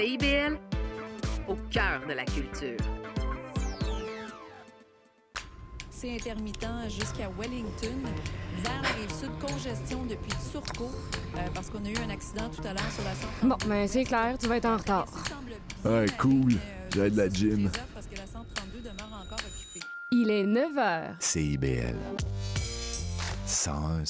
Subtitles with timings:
[0.00, 0.58] CIBL,
[1.46, 2.78] au cœur de la culture.
[5.90, 7.98] C'est intermittent jusqu'à Wellington.
[8.62, 10.90] Vers la rive sud, congestion depuis Turcot,
[11.36, 13.48] euh, parce qu'on a eu un accident tout à l'heure sur la 132.
[13.48, 15.06] Bon, ben c'est clair, tu vas être en retard.
[15.84, 16.54] Ouais, cool.
[16.94, 17.70] J'ai de la gym.
[17.92, 19.86] Parce que la 132 demeure encore occupée.
[20.12, 21.14] Il est 9 h.
[21.20, 21.98] CIBL.
[23.44, 24.04] 101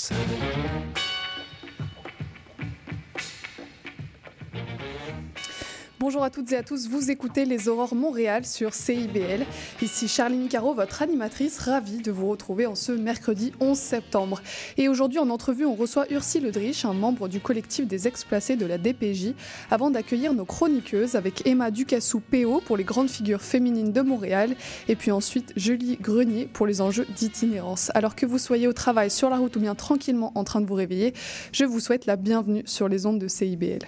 [6.03, 9.45] Bonjour à toutes et à tous, vous écoutez Les Aurores Montréal sur CIBL.
[9.83, 14.41] Ici Charline Caro, votre animatrice, ravie de vous retrouver en ce mercredi 11 septembre.
[14.79, 18.65] Et aujourd'hui en entrevue, on reçoit Ursi Ledrich, un membre du collectif des ex-placés de
[18.65, 19.35] la DPJ,
[19.71, 24.57] avant d'accueillir nos chroniqueuses avec Emma Ducassou-PO pour les grandes figures féminines de Montréal,
[24.89, 27.91] et puis ensuite Julie Grenier pour les enjeux d'itinérance.
[27.95, 30.67] Alors que vous soyez au travail, sur la route ou bien tranquillement en train de
[30.67, 31.13] vous réveiller,
[31.53, 33.81] je vous souhaite la bienvenue sur les ondes de CIBL.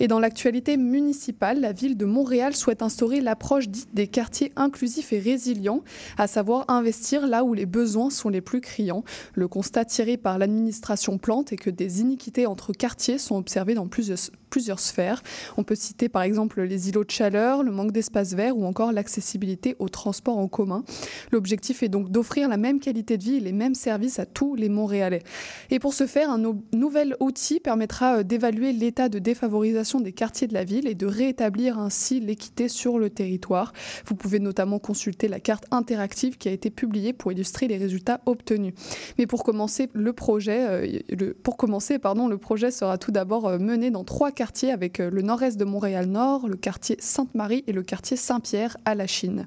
[0.00, 5.12] Et dans l'actualité municipale, la ville de Montréal souhaite instaurer l'approche dite des quartiers inclusifs
[5.12, 5.82] et résilients,
[6.18, 9.04] à savoir investir là où les besoins sont les plus criants.
[9.34, 13.88] Le constat tiré par l'administration Plante est que des iniquités entre quartiers sont observées dans
[13.88, 14.18] plusieurs,
[14.52, 15.22] plusieurs sphères.
[15.56, 18.92] On peut citer par exemple les îlots de chaleur, le manque d'espace vert ou encore
[18.92, 20.84] l'accessibilité aux transports en commun.
[21.30, 24.54] L'objectif est donc d'offrir la même qualité de vie et les mêmes services à tous
[24.54, 25.22] les Montréalais.
[25.70, 30.12] Et pour ce faire, un no- nouvel outil permettra euh, d'évaluer l'état de défavorisation des
[30.12, 33.72] quartiers de la ville et de rétablir ainsi l'équité sur le territoire.
[34.06, 38.20] Vous pouvez notamment consulter la carte interactive qui a été publiée pour illustrer les résultats
[38.26, 38.74] obtenus.
[39.16, 43.58] Mais pour commencer, le projet, euh, pour commencer, pardon, le projet sera tout d'abord euh,
[43.58, 44.41] mené dans trois quartiers
[44.72, 49.06] avec euh, le nord-est de Montréal-Nord, le quartier Sainte-Marie et le quartier Saint-Pierre à la
[49.06, 49.46] Chine.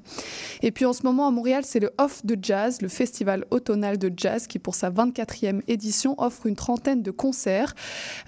[0.62, 3.98] Et puis en ce moment à Montréal, c'est le Off de Jazz, le festival automnal
[3.98, 7.74] de jazz qui pour sa 24e édition offre une trentaine de concerts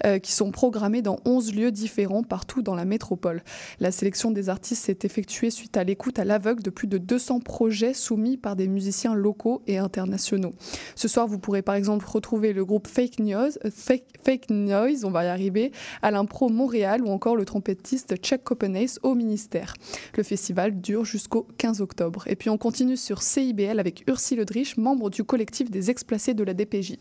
[0.05, 3.41] euh, qui sont programmés dans 11 lieux différents partout dans la métropole.
[3.79, 7.39] La sélection des artistes s'est effectuée suite à l'écoute à l'aveugle de plus de 200
[7.39, 10.53] projets soumis par des musiciens locaux et internationaux.
[10.95, 15.03] Ce soir, vous pourrez par exemple retrouver le groupe Fake News, euh, Fake, Fake Noise,
[15.03, 15.71] on va y arriver,
[16.03, 19.75] à l'impro Montréal ou encore le trompettiste Chuck Copenace au ministère.
[20.17, 22.25] Le festival dure jusqu'au 15 octobre.
[22.27, 26.43] Et puis on continue sur CIBL avec Ursi Ledrich, membre du collectif des ex-placés de
[26.43, 26.97] la DPJ.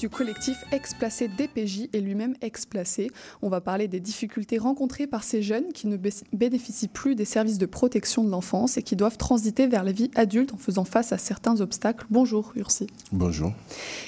[0.00, 3.10] Du collectif ex-placé DPJ et lui-même ex-placé.
[3.42, 7.26] On va parler des difficultés rencontrées par ces jeunes qui ne bé- bénéficient plus des
[7.26, 10.84] services de protection de l'enfance et qui doivent transiter vers la vie adulte en faisant
[10.84, 12.06] face à certains obstacles.
[12.08, 12.86] Bonjour Ursi.
[13.12, 13.52] Bonjour.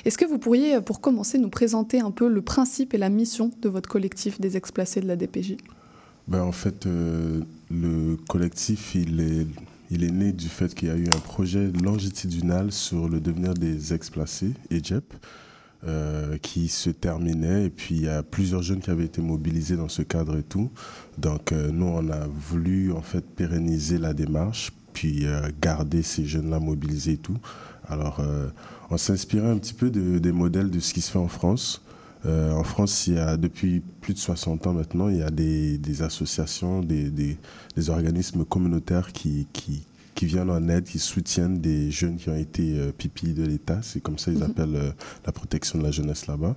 [0.07, 3.51] Est-ce que vous pourriez, pour commencer, nous présenter un peu le principe et la mission
[3.61, 5.59] de votre collectif des ex-placés de la DPJ
[6.27, 9.47] Ben, en fait, euh, le collectif, il est,
[9.91, 13.53] il est né du fait qu'il y a eu un projet longitudinal sur le devenir
[13.53, 15.13] des ex-placés, EJEP,
[15.87, 17.67] euh, qui se terminait.
[17.67, 20.43] Et puis, il y a plusieurs jeunes qui avaient été mobilisés dans ce cadre et
[20.43, 20.71] tout.
[21.19, 26.25] Donc, euh, nous, on a voulu, en fait, pérenniser la démarche, puis euh, garder ces
[26.25, 27.37] jeunes-là mobilisés et tout.
[27.89, 28.23] Alors,
[28.91, 31.83] on s'inspirait un petit peu de- des modèles de ce qui se fait en France.
[32.25, 35.77] En France, il y a depuis plus de 60 ans maintenant, il y a des,
[35.79, 37.37] des associations, des, des-
[37.75, 39.83] des organismes communautaires qui, qui,
[40.15, 43.81] qui viennent en aide, qui soutiennent des jeunes qui ont été euh, pipis de l'État.
[43.83, 44.51] C'est comme ça qu'ils Mhm.
[44.51, 44.91] appellent euh,
[45.27, 46.55] la protection de la jeunesse là-bas.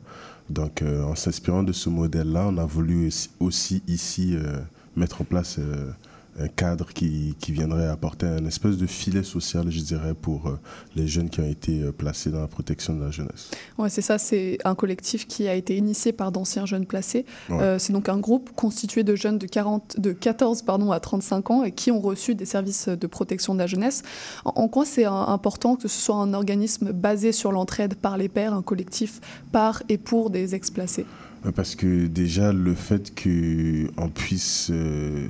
[0.49, 4.59] Donc, euh, en s'inspirant de ce modèle-là, on a voulu aussi, aussi ici euh,
[4.95, 5.59] mettre en place
[6.39, 10.59] un cadre qui, qui viendrait apporter un espèce de filet social, je dirais, pour euh,
[10.95, 13.51] les jeunes qui ont été euh, placés dans la protection de la jeunesse.
[13.77, 17.25] Ouais, c'est ça, c'est un collectif qui a été initié par d'anciens jeunes placés.
[17.49, 17.61] Ouais.
[17.61, 21.51] Euh, c'est donc un groupe constitué de jeunes de, 40, de 14 pardon, à 35
[21.51, 24.03] ans et qui ont reçu des services de protection de la jeunesse.
[24.43, 28.27] En, en quoi c'est important que ce soit un organisme basé sur l'entraide par les
[28.27, 29.21] pairs, un collectif
[29.51, 31.05] par et pour des ex-placés?
[31.51, 35.27] Parce que déjà, le fait qu'on puisse euh,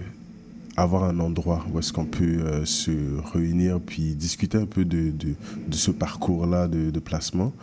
[0.78, 2.92] avoir un endroit où est-ce qu'on peut euh, se
[3.34, 5.36] réunir puis discuter un peu de, de,
[5.72, 7.54] ce parcours-là de, de placement,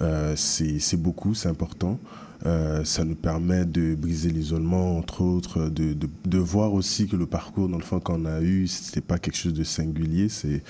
[0.00, 1.98] euh, c'est beaucoup, c'est important.
[2.46, 7.26] Euh, ça nous permet de briser l'isolement, entre autres, de, de, voir aussi que le
[7.26, 10.28] parcours, dans le fond, qu'on a eu, c'était pas quelque chose de singulier.
[10.28, 10.62] C'est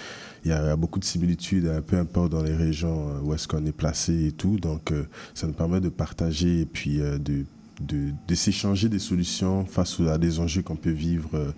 [0.44, 3.66] il y a beaucoup de similitudes, peu importe dans les régions euh, où est-ce qu'on
[3.66, 4.58] est placé et tout.
[4.58, 4.94] Donc,
[5.34, 7.44] ça nous permet de partager et puis de
[7.80, 11.52] de, de s'échanger des solutions face à des enjeux qu'on peut vivre, euh,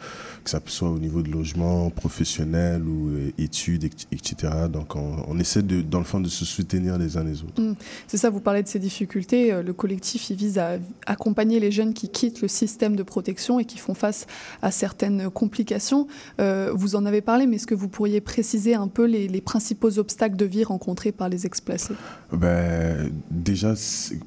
[0.44, 4.52] que ça soit au niveau de logement, professionnel ou euh, études, et- etc.
[4.72, 7.62] Donc on, on essaie de, dans le fond de se soutenir les uns les autres.
[8.06, 9.52] C'est ça, vous parlez de ces difficultés.
[9.52, 13.58] euh, Le collectif, il vise à accompagner les jeunes qui quittent le système de protection
[13.58, 14.26] et qui font face
[14.62, 16.06] à certaines complications.
[16.40, 19.40] Euh, vous en avez parlé, mais est-ce que vous pourriez préciser un peu les, les
[19.40, 21.94] principaux obstacles de vie rencontrés par les ex-placés
[22.32, 23.74] Ben, déjà,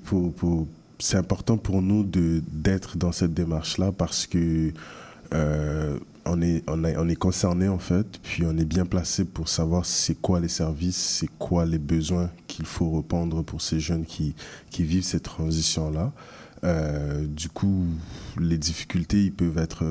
[0.03, 0.31] pour-
[1.03, 4.71] c'est important pour nous d'être dans cette démarche-là parce que
[5.33, 10.15] euh, on est on, concerné en fait, puis on est bien placé pour savoir c'est
[10.15, 14.33] quoi les services, c'est quoi les besoins qu'il faut répondre pour ces jeunes qui
[14.69, 16.13] qui vivent cette transition-là.
[16.63, 17.83] Euh, du coup,
[18.39, 19.83] les difficultés ils peuvent être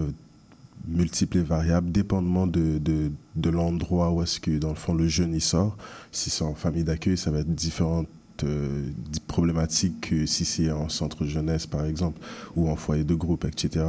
[0.89, 5.09] multiples et variables, dépendamment de, de, de l'endroit où est-ce que, dans le fond, le
[5.09, 5.77] jeune y sort.
[6.11, 8.09] Si c'est en famille d'accueil, ça va être différentes
[8.45, 8.91] euh,
[9.27, 12.21] problématiques que si c'est en centre jeunesse, par exemple,
[12.57, 13.85] ou en foyer de groupe, etc.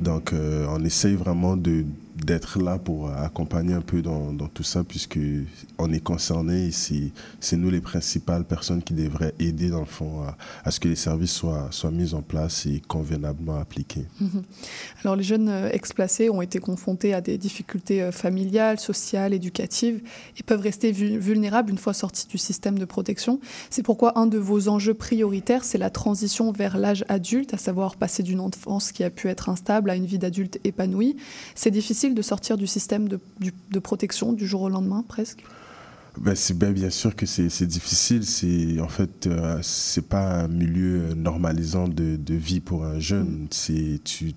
[0.00, 4.84] Donc, euh, on essaye vraiment de d'être là pour accompagner un peu dans, tout ça,
[4.84, 5.18] puisque
[5.78, 6.70] on est concerné et
[7.40, 10.22] c'est nous les principales personnes qui devraient aider, dans le fond,
[10.64, 14.06] à, ce que les services soient, soient mis en place et convenablement appliqués.
[15.02, 20.00] Alors, les jeunes euh, ex-placés ont été confrontés à des difficultés euh, familiales, sociales, éducatives
[20.38, 23.40] et peuvent rester vu- vulnérables une fois sortis du système de protection.
[23.70, 27.96] C'est pourquoi un de vos enjeux prioritaires, c'est la transition vers l'âge adulte, à savoir
[27.96, 31.16] passer d'une enfance qui a pu être instable à une vie d'adulte épanouie.
[31.54, 35.42] C'est difficile de sortir du système de, du- de protection du jour au lendemain, presque?
[36.18, 38.24] Ben, c'est ben, bien sûr que c'est difficile.
[38.24, 43.48] C'est en fait euh, c'est pas un milieu normalisant de, de vie pour un jeune.
[43.50, 44.34] C'est tu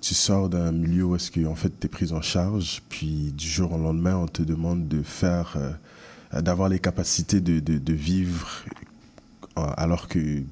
[0.00, 3.32] tu sors d'un milieu où est-ce que en fait tu es pris en charge, puis
[3.36, 7.78] du jour au lendemain on te demande de faire euh, d'avoir les capacités de, de,
[7.78, 8.64] de vivre
[9.58, 10.42] euh, alors que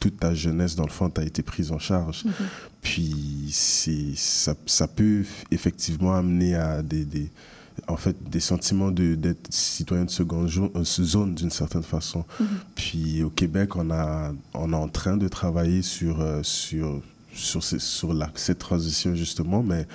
[0.00, 2.24] toute ta jeunesse dans le fond t'as été prise en charge.
[2.82, 7.30] Puis c'est ça, ça peut effectivement amener à des, des
[7.88, 12.24] en fait des sentiments de d'être citoyen de seconde euh, zone d'une certaine façon.
[12.74, 17.00] Puis au Québec, on a on est en train de travailler sur euh, sur
[17.32, 19.86] sur sur la, cette transition justement, mais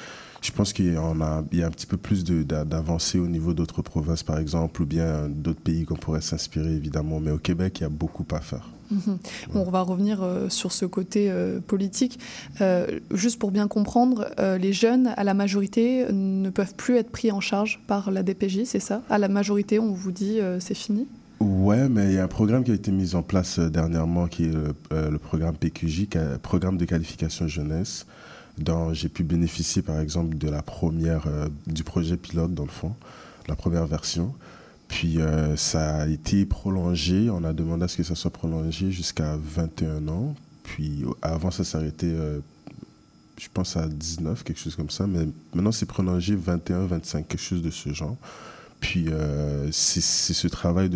[0.41, 3.53] je pense qu'il y a, il y a un petit peu plus d'avancées au niveau
[3.53, 7.19] d'autres provinces, par exemple, ou bien d'autres pays qu'on pourrait s'inspirer, évidemment.
[7.19, 8.69] Mais au Québec, il y a beaucoup à faire.
[8.91, 9.17] Mhm.
[9.53, 12.19] Bon, on va revenir euh, sur ce côté euh, politique.
[12.61, 17.09] Euh, juste pour bien comprendre, euh, les jeunes, à la majorité, ne peuvent plus être
[17.09, 19.01] pris en charge par la DPJ, c'est ça?
[19.09, 21.05] À la majorité, on vous dit euh, c'est fini?
[21.39, 24.27] Ouais, mais il y a un programme qui a été mis en place euh, dernièrement,
[24.27, 28.05] qui est le, euh, le programme PQJ, qui programme de qualification jeunesse,
[28.93, 32.95] j'ai pu bénéficier, par exemple, de la première, euh, du projet pilote, dans le fond,
[33.47, 34.33] la première version.
[34.87, 38.91] Puis euh, ça a été prolongé, on a demandé à ce que ça soit prolongé
[38.91, 40.35] jusqu'à 21 ans.
[40.63, 42.39] Puis avant, ça s'arrêtait, euh,
[43.37, 45.07] je pense, à 19, quelque chose comme ça.
[45.07, 48.17] Mais maintenant, c'est prolongé 21, 25, quelque chose de ce genre.
[48.79, 50.89] Puis euh, c'est ce travail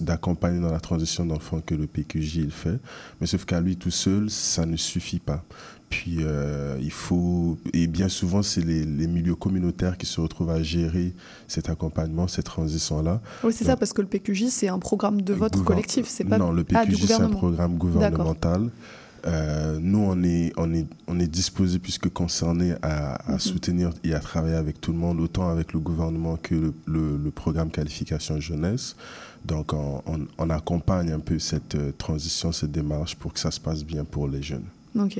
[0.00, 2.78] d'accompagner dans la transition d'enfants que le PQJ il fait.
[3.20, 5.44] Mais sauf qu'à lui tout seul, ça ne suffit pas.
[5.92, 10.48] Puis euh, il faut et bien souvent c'est les, les milieux communautaires qui se retrouvent
[10.50, 11.12] à gérer
[11.46, 13.20] cet accompagnement, cette transition là.
[13.44, 16.24] Oui, c'est ça, parce que le PQJ, c'est un programme de votre Gouver- collectif, c'est
[16.24, 18.70] pas Non, le Ah, PQJ c'est un programme gouvernemental.
[19.26, 23.38] Euh, nous, on est, on est, on est disposé, puisque concerné, à, à Mhm.
[23.38, 27.16] soutenir et à travailler avec tout le monde, autant avec le gouvernement que le, le,
[27.22, 28.96] le programme qualification jeunesse.
[29.44, 33.52] Donc, on, on, on accompagne un peu cette euh, transition, cette démarche pour que ça
[33.52, 34.64] se passe bien pour les jeunes.
[34.98, 35.18] Ok.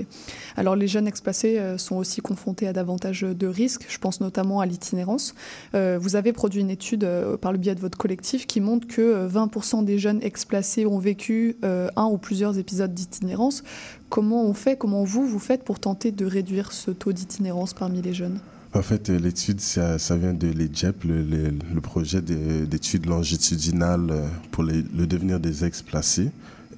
[0.56, 3.86] Alors les jeunes explacés euh, sont aussi confrontés à davantage de risques.
[3.88, 5.34] Je pense notamment à l'itinérance.
[5.74, 8.86] Euh, vous avez produit une étude euh, par le biais de votre collectif qui montre
[8.86, 13.62] que euh, 20% des jeunes explacés ont vécu euh, un ou plusieurs épisodes d'itinérance.
[14.10, 18.02] Comment on fait Comment vous vous faites pour tenter de réduire ce taux d'itinérance parmi
[18.02, 18.40] les jeunes?
[18.74, 24.26] En fait, euh, l'étude, ça, vient de l'EJEP, le, le, projet de- d'études longitudinales euh,
[24.50, 26.30] pour le devenir des ex-placés.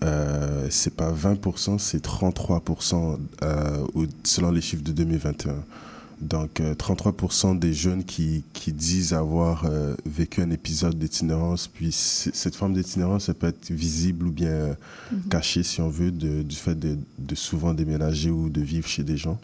[0.05, 3.87] Euh, c'est pas 20%, c'est 33% euh,
[4.23, 5.55] selon les chiffres de 2021.
[6.21, 11.91] Donc, euh, 33% des jeunes qui, qui disent avoir euh, vécu un épisode d'itinérance, puis
[11.91, 14.75] cette forme d'itinérance, elle peut être visible ou bien euh,
[15.31, 19.03] cachée, si on veut, de- du fait de, de souvent déménager ou de vivre chez
[19.03, 19.39] des gens.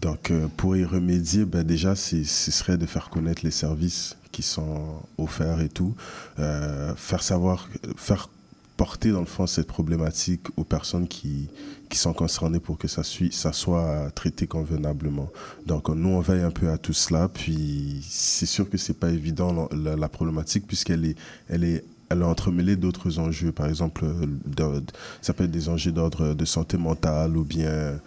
[0.00, 4.42] Donc, euh, pour y remédier, ben déjà, ce serait de faire connaître les services qui
[4.42, 5.94] sont offerts et tout,
[6.38, 8.28] euh, faire savoir, faire
[8.76, 11.48] porter dans le fond cette problématique aux personnes qui,
[11.88, 15.30] qui sont concernées pour que ça, ça soit traité convenablement.
[15.66, 19.10] Donc, nous, on veille un peu à tout cela, puis c'est sûr que c'est pas
[19.10, 21.16] évident la, problématique puisqu'elle est,
[21.48, 22.22] elle est elle
[22.76, 23.50] d'autres enjeux.
[23.50, 24.04] Par exemple,
[24.44, 24.84] de,
[25.20, 27.98] ça peut être des enjeux d'ordre de santé mentale ou bien,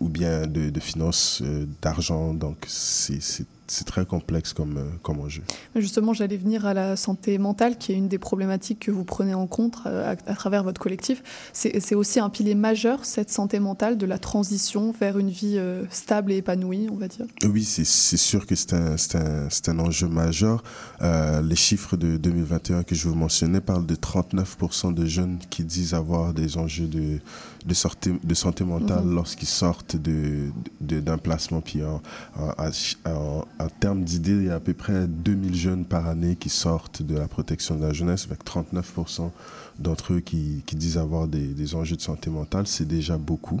[0.00, 1.42] ou bien de, de finances,
[1.82, 2.34] d'argent.
[2.34, 5.42] Donc, c'est très complexe comme, euh, comme enjeu.
[5.74, 9.34] Justement, j'allais venir à la santé mentale, qui est une des problématiques que vous prenez
[9.34, 11.22] en compte euh, à, travers votre collectif.
[11.52, 15.84] C'est aussi un pilier majeur, cette santé mentale, de la transition vers une vie euh,
[15.90, 17.26] stable et épanouie, on va dire.
[17.44, 20.62] Oui, c'est sûr que c'est un, un, un, enjeu majeur.
[21.00, 25.94] les chiffres de 2021 que je vous mentionnais parlent de 39% de jeunes qui disent
[25.94, 27.18] avoir des enjeux de,
[27.66, 29.14] de, santé, de santé mentale mhm.
[29.14, 31.60] lorsqu'ils sortent d'un de, d'un placement.
[31.60, 32.00] Puis en,
[32.36, 36.48] en en termes d'idées, il y a à peu près 2000 jeunes par année qui
[36.48, 39.30] sortent de la protection de la jeunesse, avec 39%
[39.78, 42.66] d'entre eux qui, disent avoir des, enjeux de santé mentale.
[42.66, 43.60] C'est déjà beaucoup.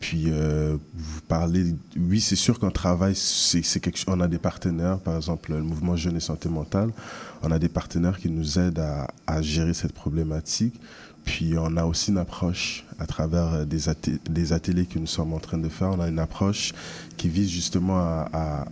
[0.00, 4.98] Puis, euh, vous parlez, oui, c'est sûr qu'en travail, c'est quelque on a des partenaires,
[4.98, 6.90] par exemple, le mouvement Jeunes et Santé Mentale,
[7.42, 10.74] on a des partenaires qui nous aident à, à gérer cette problématique.
[11.24, 13.78] Puis on a aussi une approche à travers des,
[14.28, 15.90] des, ateliers que nous sommes en train de faire.
[15.90, 16.72] On a une approche
[17.16, 18.66] qui vise justement à,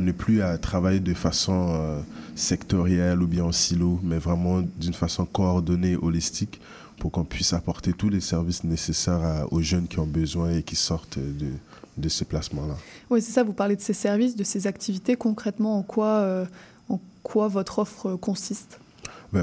[0.00, 2.00] ne plus travailler de façon euh,
[2.34, 6.60] sectorielle ou bien en silo, mais vraiment d'une façon coordonnée, holistique,
[7.00, 10.76] pour qu'on puisse apporter tous les services nécessaires aux jeunes qui ont besoin et qui
[10.76, 11.48] sortent de,
[11.96, 12.76] de ce placement-là.
[13.10, 15.16] Oui, c'est ça, vous parlez de ces services, de ces activités.
[15.16, 16.44] Concrètement, en euh,
[16.88, 18.78] en quoi votre offre consiste?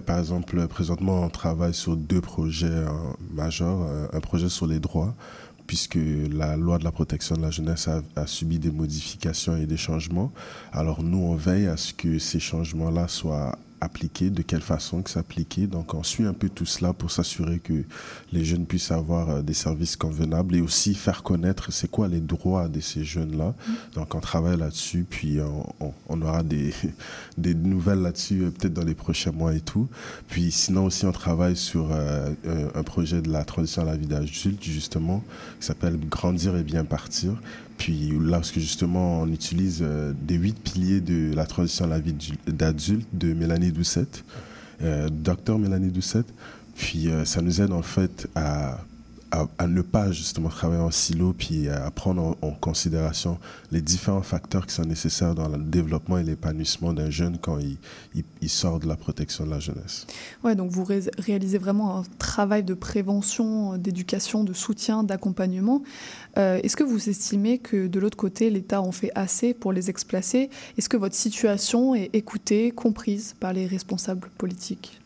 [0.05, 2.89] Par exemple, présentement, on travaille sur deux projets euh,
[3.31, 3.79] majeurs.
[4.13, 5.13] un projet sur les droits,
[5.67, 5.97] puisque
[6.31, 10.31] la loi de la protection de la jeunesse a, subi des modifications et des changements.
[10.71, 15.09] Alors nous, on veille à ce que ces changements-là soient appliquer, de quelle façon que
[15.09, 15.67] s'appliquer.
[15.67, 17.83] Donc on suit un peu tout cela pour s'assurer que
[18.31, 22.19] les jeunes puissent avoir euh, des services convenables et aussi faire connaître c'est quoi les
[22.21, 23.53] droits de ces jeunes-là.
[23.67, 23.73] Mm.
[23.95, 25.39] Donc on travaille là-dessus, puis
[26.09, 26.73] on, aura des,
[27.37, 29.87] des nouvelles là-dessus euh, peut-être dans les prochains mois et tout.
[30.29, 32.33] Puis sinon aussi on travaille sur euh,
[32.73, 35.23] un projet de la transition à la vie d'adulte justement
[35.59, 37.33] qui s'appelle Grandir et bien partir.
[37.77, 42.15] Puis lorsque justement on utilise euh, des huit piliers de la transition à la vie
[42.47, 44.23] d'adulte de Mélanie Doucette,
[44.81, 46.27] euh, docteur Mélanie Doucette,
[46.75, 48.79] puis euh, ça nous aide en fait à
[49.57, 53.39] à, ne pas justement travailler en silo, puis à prendre en, considération
[53.71, 57.77] les différents facteurs qui sont nécessaires dans le développement et l'épanouissement d'un jeune quand il,
[58.41, 60.05] il, sort de la protection de la jeunesse.
[60.43, 60.85] Ouais, donc vous
[61.17, 65.81] réalisez vraiment un travail de prévention, d'éducation, de soutien, d'accompagnement.
[66.37, 69.89] Euh, est-ce que vous estimez que de l'autre côté, l'État en fait assez pour les
[69.89, 70.49] explacer?
[70.77, 74.99] Est-ce que votre situation est écoutée, comprise par les responsables politiques?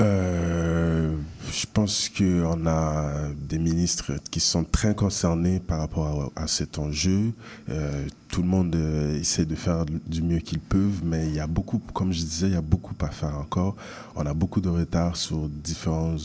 [0.00, 1.14] Euh,
[1.52, 7.32] je pense qu'on a des ministres qui sont très concernés par rapport à, cet enjeu.
[7.68, 11.40] Euh, tout le monde euh, essaie de faire du mieux qu'ils peuvent, mais il y
[11.40, 13.76] a beaucoup, comme je disais, il y a beaucoup à faire encore.
[14.16, 16.16] On a beaucoup de retard sur différents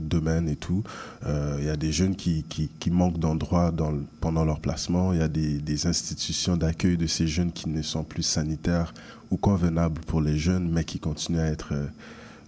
[0.00, 0.82] domaines et tout.
[1.24, 3.72] il y a des jeunes qui, qui, qui manquent d'endroits
[4.20, 5.12] pendant leur placement.
[5.12, 8.94] Il y a des, des institutions d'accueil de ces jeunes qui ne sont plus sanitaires
[9.30, 11.74] ou convenables pour les jeunes, mais qui continuent à être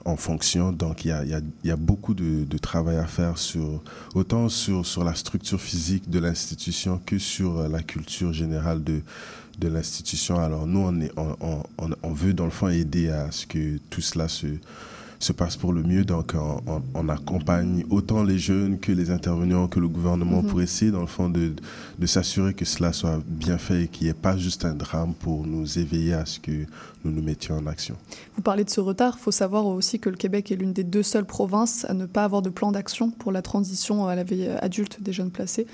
[0.07, 0.73] en fonction.
[0.73, 3.83] Donc, il y a, beaucoup de, travail à faire sur,
[4.15, 9.03] autant sur, la structure physique de l'institution que sur la culture générale de,
[9.61, 10.39] l'institution.
[10.39, 11.63] Alors, nous, on,
[12.03, 14.47] on, veut, dans le fond, aider à ce que tout cela se,
[15.19, 16.05] se passe pour le mieux.
[16.05, 16.35] Donc,
[16.95, 20.49] on, accompagne autant les jeunes que les intervenants, que le gouvernement mhm.
[20.49, 21.53] pour essayer, dans le fond, de,
[21.99, 25.15] de s'assurer que cela soit bien fait et qu'il n'y ait pas juste un drame
[25.15, 26.67] pour nous éveiller à ce que
[27.05, 27.97] nous nous mettions en action.
[28.35, 29.17] Vous parlez de ce retard.
[29.19, 32.07] Il faut savoir aussi que le Québec est l'une des deux seules provinces à ne
[32.07, 35.67] pas avoir de plan d'action pour la transition à la vie adulte des jeunes placés.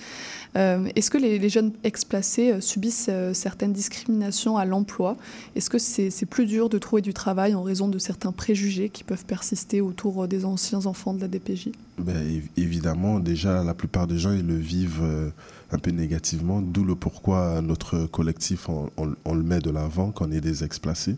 [0.57, 5.17] Euh, est-ce que les, jeunes ex-placés euh, subissent euh, certaines discriminations à l'emploi?
[5.57, 9.05] Est-ce que c'est plus dur de trouver du travail en raison de certains préjugés qui
[9.05, 14.19] peuvent persister autour des anciens enfants de la DPJ ben, Évidemment, déjà, la plupart des
[14.19, 15.33] gens, ils le vivent
[15.71, 20.43] un peu négativement, d'où le pourquoi notre collectif, on, le met de l'avant quand est
[20.43, 21.17] des ex-placés.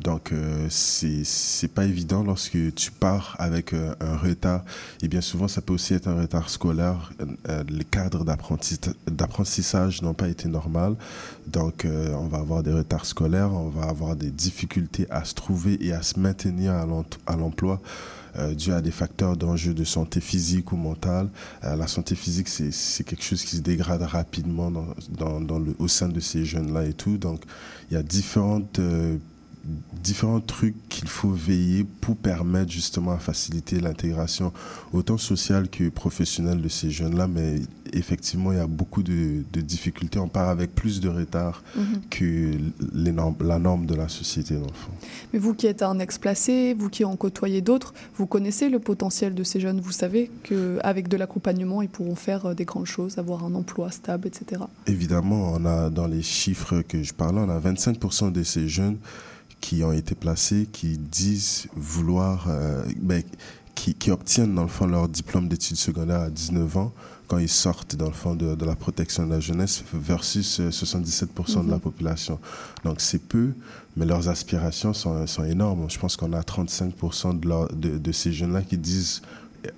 [0.00, 4.64] Donc, euh, c'est pas évident lorsque tu pars avec euh, un retard.
[5.02, 7.12] Et bien souvent, ça peut aussi être un retard scolaire.
[7.48, 10.96] Euh, les cadres d'apprentissage n'ont pas été normaux.
[11.46, 15.34] Donc, euh, on va avoir des retards scolaires, on va avoir des difficultés à se
[15.34, 17.80] trouver et à se maintenir à l'emploi.
[18.38, 21.30] Euh, dû à des facteurs d'enjeu de santé physique ou mentale.
[21.62, 26.20] la santé physique, c'est quelque chose qui se dégrade rapidement dans le, au sein de
[26.20, 27.16] ces jeunes-là et tout.
[27.16, 27.44] Donc,
[27.90, 28.78] il y a différentes
[30.02, 34.52] différents trucs qu'il faut veiller pour permettre justement à faciliter l'intégration
[34.92, 37.26] autant sociale que professionnelle de ces jeunes-là.
[37.28, 37.56] Mais
[37.92, 40.18] effectivement, il y a beaucoup de, de difficultés.
[40.18, 41.84] On part avec plus de retard Mhm.
[42.10, 42.50] que
[42.94, 44.90] les normes- la norme de la société, dans le fond.
[45.32, 49.34] Mais vous qui êtes un ex-placé, vous qui en côtoyez d'autres, vous connaissez le potentiel
[49.34, 49.80] de ces jeunes.
[49.80, 53.90] Vous savez qu'avec de l'accompagnement, ils pourront faire euh, des grandes choses, avoir un emploi
[53.90, 54.62] stable, etc.
[54.86, 58.96] Évidemment, on a dans les chiffres que je parlais, on a 25% de ces jeunes
[59.60, 63.22] qui ont été placés qui disent vouloir, euh, ben,
[63.74, 66.92] qui, qui obtiennent dans le fond leur diplôme d'études secondaires à 19 ans
[67.28, 70.70] quand ils sortent dans le fond de, de la protection de la jeunesse versus euh,
[70.70, 71.80] 77% de la Mhm.
[71.80, 72.38] population.
[72.84, 73.52] Donc c'est peu,
[73.96, 75.90] mais leurs aspirations sont, sont énormes.
[75.90, 79.22] Je pense qu'on a 35% de, leur- de, de ces jeunes-là qui disent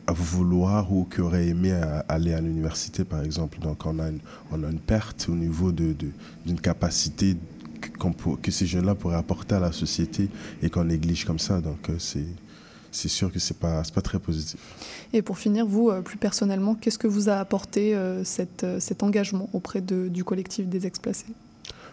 [0.07, 3.59] à vouloir ou qui auraient aimé à- aller à l'université, par exemple.
[3.61, 4.19] Donc, on a une,
[4.53, 6.11] on a une perte au niveau de, de-
[6.45, 7.37] d'une capacité
[7.81, 10.29] que, qu'on pour- que ces jeunes-là pourraient apporter à la société
[10.63, 11.61] et qu'on néglige comme ça.
[11.61, 12.27] Donc, euh, c'est,
[12.91, 14.59] c'est sûr que pas, c'est pas très positif.
[15.13, 19.03] Et pour finir, vous, euh, plus personnellement, qu'est-ce que vous a apporté euh, cette, cet
[19.03, 21.27] engagement auprès de- du collectif des ex-placés?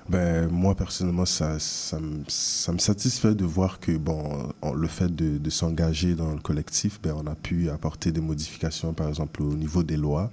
[0.07, 4.87] Ben, moi, personnellement, ça, ça, me, ça me satisfait de voir que bon, on- le
[4.87, 9.07] fait de, de s'engager dans le collectif, ben, on a pu apporter des modifications, par
[9.09, 10.31] exemple, au niveau des lois,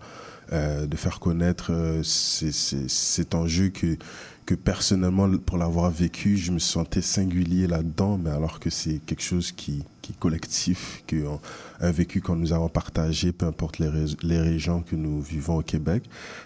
[0.53, 3.97] euh, de faire connaître euh, cet enjeu que,
[4.45, 9.23] que personnellement, pour l'avoir vécu, je me sentais singulier là-dedans, mais alors que c'est quelque
[9.23, 11.41] chose qui, qui est collectif, que on-
[11.81, 13.91] un vécu que nous avons partagé, peu importe les,
[14.23, 16.05] les régions que nous vivons au Québec.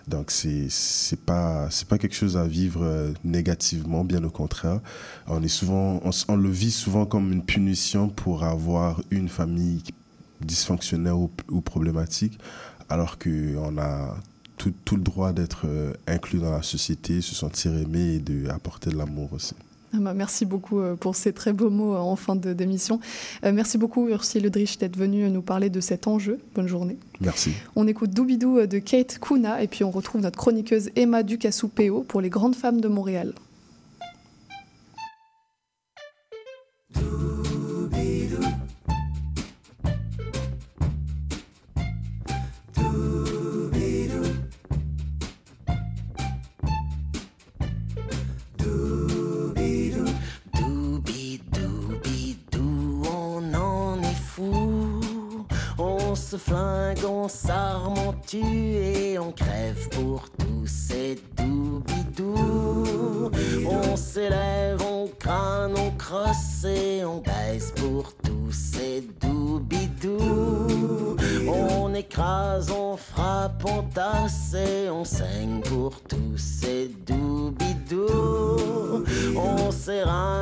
[0.08, 4.80] Donc c'est c'est pas pas quelque chose à vivre euh, négativement, bien au contraire.
[5.26, 9.82] On est souvent on le vit souvent comme une punition pour avoir une famille
[10.40, 12.38] dysfonctionnelle ou, ou problématique,
[12.88, 14.16] alors que on a
[14.56, 18.48] tout, tout le droit d'être euh, inclus dans la société, se sentir aimé et de
[18.48, 19.54] apporter de l'amour aussi.
[19.94, 23.00] Ah bah, Merci beaucoup euh, pour ces très beaux mots euh, en fin de- d'émission.
[23.42, 26.38] Merci beaucoup, Ursula Ledrich, d'être venue nous parler de cet enjeu.
[26.54, 26.98] Bonne journée.
[27.20, 27.52] Merci.
[27.76, 32.20] On écoute Doubidou de Kate Kuna et puis on retrouve notre chroniqueuse Emma Ducassou-Péo pour
[32.20, 33.32] les grandes femmes de Montréal.
[56.36, 63.30] Se flingue, on s'arme, on tue et on crève pour tous ces doubidou.
[63.68, 71.16] On s'élève, on crâne, on crosse et on baisse pour tous ces doubidou.
[71.48, 78.06] On écrase, on frappe, on tasse et on saigne pour tous ces doubidou.
[79.36, 80.35] On s'éreinte,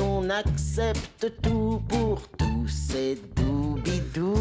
[0.00, 4.34] on accepte tout pour tous ces doubidou.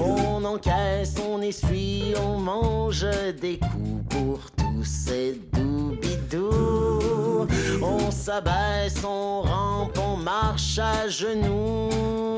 [0.00, 3.06] On encaisse, on essuie, on mange
[3.40, 7.46] des coups pour tous ces doubidou.
[7.82, 12.29] On s'abaisse, on rampe, on marche à genoux.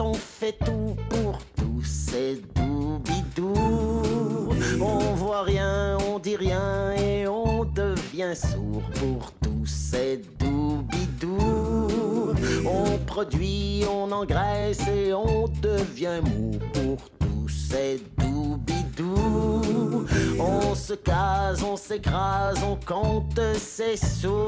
[0.00, 3.54] On fait tout pour tous ces doubidou.
[4.80, 11.38] On voit rien, on dit rien et on devient sourd pour tous ces doubidou.
[12.64, 20.06] On produit, on engraisse et on devient mou pour tous ces doubidou.
[20.38, 24.46] On se case, on s'écrase, on compte ses sous.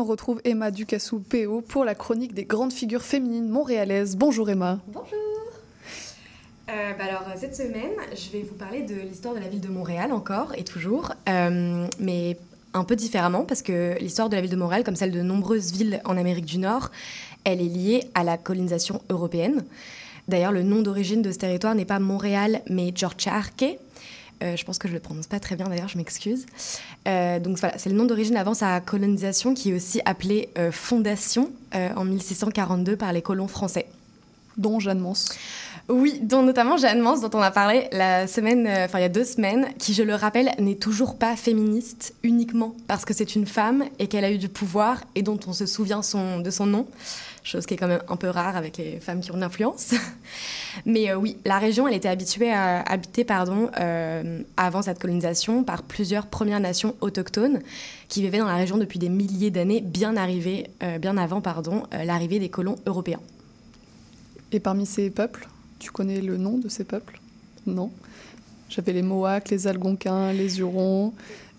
[0.00, 4.16] On retrouve Emma Ducassou-PO pour la chronique des grandes figures féminines montréalaises.
[4.16, 4.78] Bonjour Emma.
[4.86, 5.04] Bonjour.
[6.70, 9.68] Euh, bah alors cette semaine, je vais vous parler de l'histoire de la ville de
[9.68, 12.38] Montréal encore et toujours, euh, mais
[12.72, 15.72] un peu différemment parce que l'histoire de la ville de Montréal, comme celle de nombreuses
[15.72, 16.90] villes en Amérique du Nord,
[17.44, 19.64] elle est liée à la colonisation européenne.
[20.28, 23.78] D'ailleurs, le nom d'origine de ce territoire n'est pas Montréal, mais Georgiarke.
[24.42, 26.46] Euh, je pense que je le prononce pas très bien d'ailleurs, je m'excuse.
[27.06, 30.72] Euh, donc voilà, c'est le nom d'origine avant sa colonisation qui est aussi appelée euh,
[30.72, 33.86] Fondation en 1642 par les colons français.
[34.56, 35.28] Dont Jeanne Mance.
[35.88, 39.08] Oui, dont notamment Jeanne Mance, dont on a parlé la semaine, enfin il y a
[39.08, 43.46] deux semaines, qui, je le rappelle, n'est toujours pas féministe uniquement parce que c'est une
[43.46, 46.66] femme et qu'elle a eu du pouvoir et dont on se souvient son, de son
[46.66, 46.86] nom,
[47.42, 49.94] chose qui est quand même un peu rare avec les femmes qui ont de l'influence.
[50.86, 55.64] Mais euh, oui, la région, elle était habituée à habiter, pardon, euh, avant cette colonisation
[55.64, 57.60] par plusieurs Premières Nations autochtones
[58.08, 62.38] qui vivaient dans la région depuis des milliers d'années, bien euh, bien avant, pardon, l'arrivée
[62.38, 63.20] des colons européens.
[64.52, 65.48] Et parmi ces peuples,
[65.78, 67.20] tu connais le nom de ces peuples?
[67.66, 67.90] Non?
[68.68, 71.12] J'avais les Mohawks, les Algonquins, les Hurons.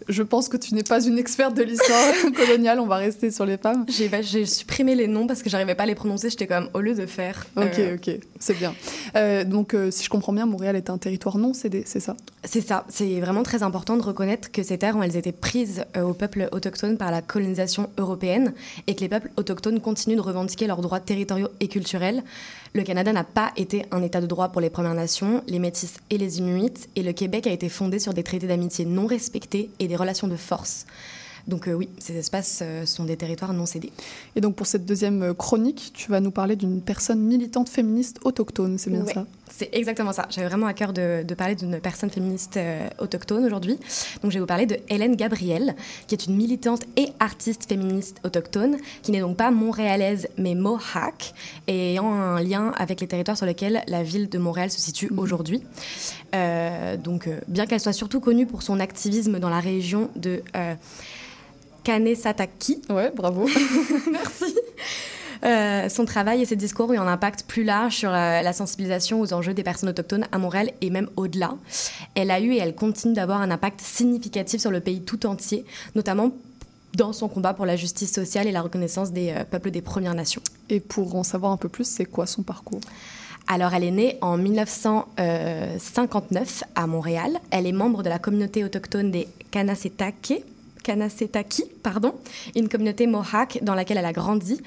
[0.08, 3.46] Je pense que tu n'es pas une experte de l'histoire coloniale, on va rester sur
[3.46, 3.86] les femmes.
[3.88, 6.30] J'ai bah, j'ai supprimé les noms parce que j'arrivais pas à les prononcer.
[6.30, 7.46] J'étais comme au lieu de faire.
[7.56, 8.74] Ok, euh, ok, c'est bien.
[9.16, 12.16] Euh, donc, euh, si je comprends bien, Montréal est un territoire non cédé, c'est ça?
[12.44, 12.86] C'est ça.
[12.90, 16.50] C'est vraiment très important de reconnaître que ces terres ont elles étaient prises aux peuples
[16.52, 18.54] autochtones par la colonisation européenne
[18.88, 22.24] et que les peuples autochtones continuent de revendiquer leurs droits territoriaux et culturels.
[22.74, 25.96] Le Canada n'a pas été un État de droit pour les Premières Nations, les Métis
[26.10, 29.72] et les Inuits, et le Québec a été fondé sur des traités d'amitié non respectés
[29.80, 30.86] et des relations de force.
[31.48, 33.92] Donc euh, oui, ces espaces euh, sont des territoires non cédés.
[34.36, 38.20] Et donc, pour cette deuxième euh, chronique, tu vas nous parler d'une personne militante féministe
[38.24, 39.14] autochtone, c'est bien Ouais.
[39.14, 39.26] ça?
[39.54, 40.28] C'est exactement ça.
[40.30, 42.58] J'avais vraiment à cœur de, de parler d'une personne féministe
[43.00, 43.78] autochtone aujourd'hui.
[44.22, 45.76] Donc je vais vous parler de Hélène Gabriel,
[46.08, 51.34] qui est une militante et artiste féministe autochtone, qui n'est donc pas montréalaise mais Mohawk,
[51.68, 55.12] et ayant un lien avec les territoires sur lesquels la ville de Montréal se situe
[55.18, 55.62] aujourd'hui.
[56.34, 60.76] Euh, donc bien qu'elle soit surtout connue pour son activisme dans la région de euh,
[61.84, 63.48] Kanesataki, Ouais, bravo.
[64.12, 64.56] Merci.
[65.44, 68.54] Euh, son travail et ses discours ont eu un impact plus large sur euh, la
[68.54, 71.56] sensibilisation aux enjeux des personnes autochtones à Montréal et même au-delà.
[72.14, 75.66] Elle a eu et elle continue d'avoir un impact significatif sur le pays tout entier,
[75.96, 76.30] notamment
[76.96, 80.14] dans son combat pour la justice sociale et la reconnaissance des euh, peuples des Premières
[80.14, 80.44] Nations.
[80.70, 82.82] Et pour en savoir un peu plus, c'est quoi son parcours?
[83.48, 87.40] Alors, elle est née en 1959 à Montréal.
[87.50, 90.44] Elle est membre de la communauté autochtone des Kanasetake.
[90.84, 92.14] Kanasetaki, pardon,
[92.56, 94.62] une communauté Mohawk dans laquelle elle a grandi.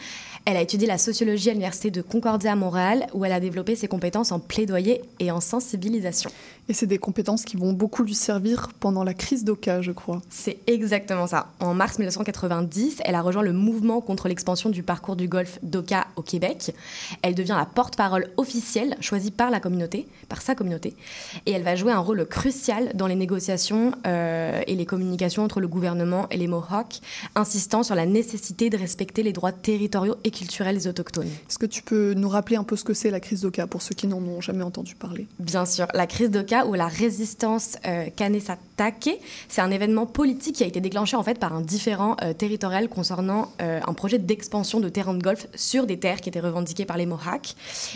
[0.46, 3.76] Elle a étudié la sociologie à l'université de Concordia à Montréal, où elle a développé
[3.76, 6.30] ses compétences en plaidoyer et en sensibilisation.
[6.68, 10.22] Et c'est des compétences qui vont beaucoup lui servir pendant la crise d'Oka, je crois.
[10.30, 11.52] C'est exactement ça.
[11.60, 16.06] En mars 1990, elle a rejoint le mouvement contre l'expansion du parcours du golfe d'Oka
[16.16, 16.74] au Québec.
[17.20, 20.96] Elle devient la porte-parole officielle choisie par la communauté, par sa communauté,
[21.44, 25.60] et elle va jouer un rôle crucial dans les négociations euh, et les communications entre
[25.60, 27.00] le gouvernement et les Mohawks,
[27.34, 31.28] insistant sur la nécessité de respecter les droits territoriaux et culturels des autochtones.
[31.48, 33.82] Est-ce que tu peux nous rappeler un peu ce que c'est la crise d'Oka pour
[33.82, 35.26] ceux qui n'en ont jamais entendu parler?
[35.38, 40.64] Bien sûr, la crise d'Oka ou la résistance euh, Kanesatake, c'est un événement politique qui
[40.64, 44.80] a été déclenché en fait par un différend euh, territorial concernant euh, un projet d'expansion
[44.80, 47.54] de terrain de golf sur des terres qui étaient revendiquées par les Mohawks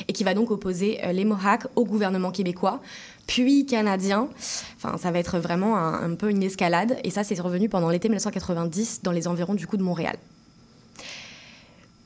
[0.09, 2.81] et qui va donc opposer euh, les Mohawks au gouvernement québécois
[3.27, 4.29] puis canadien.
[4.77, 7.91] Enfin, ça va être vraiment un, un peu une escalade et ça c'est revenu pendant
[7.91, 10.17] l'été 1990 dans les environs du coup de Montréal.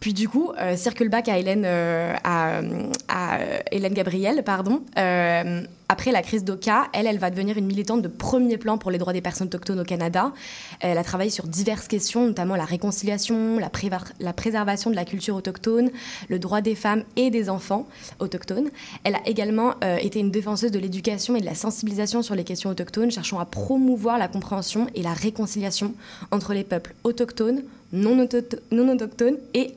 [0.03, 4.83] Puis du coup, euh, circle back à Hélène, euh, à, euh, Hélène Gabriel, pardon.
[4.99, 8.91] Euh, après la crise d'Oka, elle, elle va devenir une militante de premier plan pour
[8.91, 10.33] les droits des personnes autochtones au Canada.
[10.81, 15.05] Elle a travaillé sur diverses questions, notamment la réconciliation, la, prévar- la préservation de la
[15.05, 15.91] culture autochtone,
[16.29, 17.87] le droit des femmes et des enfants
[18.19, 18.71] autochtones.
[19.05, 22.43] Elle a également euh, été une défenseuse de l'éducation et de la sensibilisation sur les
[22.43, 25.95] questions autochtones, cherchant à promouvoir la compréhension et la réconciliation
[26.33, 27.62] entre les peuples autochtones,
[27.93, 28.38] non, auto-
[28.73, 29.75] non autochtones et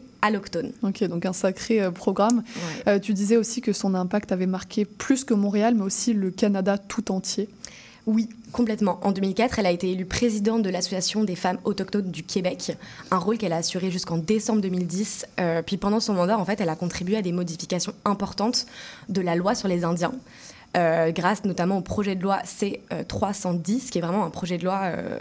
[0.84, 2.38] Ok, donc un sacré euh, programme.
[2.38, 2.94] Ouais.
[2.94, 6.32] Euh, tu disais aussi que son impact avait marqué plus que Montréal, mais aussi le
[6.32, 7.50] Canada tout entier.
[8.08, 9.00] Oui, complètement.
[9.02, 12.78] En 2004, elle a été élue présidente de l'Association des femmes autochtones du Québec,
[13.10, 15.26] un rôle qu'elle a assuré jusqu'en décembre 2010.
[15.40, 18.68] Euh, puis pendant son mandat, en fait, elle a contribué à des modifications importantes
[19.10, 20.14] de la loi sur les Indiens.
[20.76, 24.82] Euh, grâce notamment au projet de loi C310, qui est vraiment un projet de loi
[24.84, 25.20] euh,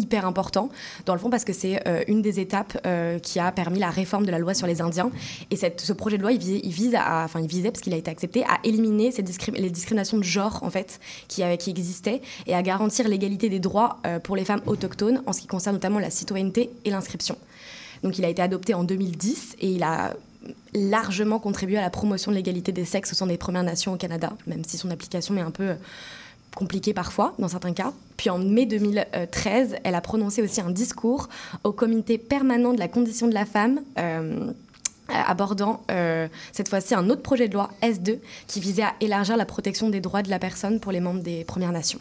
[0.00, 0.70] hyper important,
[1.06, 3.90] dans le fond parce que c'est euh, une des étapes euh, qui a permis la
[3.90, 5.10] réforme de la loi sur les Indiens.
[5.50, 8.44] Et ce projet de loi, il, vise enfin, il visait, parce qu'il a été accepté,
[8.44, 9.10] à éliminer
[9.54, 14.18] les discriminations de genre, en fait, qui, existaient, et à garantir l'égalité des droits euh,
[14.18, 17.36] pour les femmes autochtones, en ce qui concerne notamment la citoyenneté et l'inscription.
[18.02, 20.14] Donc il a été adopté en 2010 et il a
[20.74, 23.96] largement contribué à la promotion de l'égalité des sexes au sein des Premières Nations au
[23.96, 25.74] Canada, même si son application est un peu
[26.54, 27.92] compliquée parfois dans certains cas.
[28.16, 31.28] Puis en mai 2013, elle a prononcé aussi un discours
[31.64, 33.80] au comité permanent de la condition de la femme.
[33.98, 34.52] Euh,
[35.12, 39.44] abordant euh, cette fois-ci un autre projet de loi S2 qui visait à élargir la
[39.44, 42.00] protection des droits de la personne pour les membres des Premières Nations.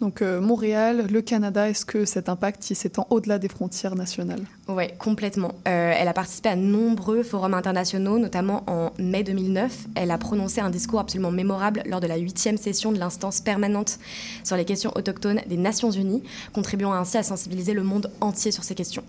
[0.00, 4.42] Donc euh, Montréal, le Canada, est-ce que cet impact s'étend au-delà des frontières nationales?
[4.68, 5.52] Oui, complètement.
[5.68, 9.86] Euh, elle a participé à nombreux forums internationaux, notamment en mai 2009.
[9.94, 13.98] Elle a prononcé un discours absolument mémorable lors de la huitième session de l'instance permanente
[14.44, 18.64] sur les questions autochtones des Nations Unies, contribuant ainsi à sensibiliser le monde entier sur
[18.64, 19.04] ces questions.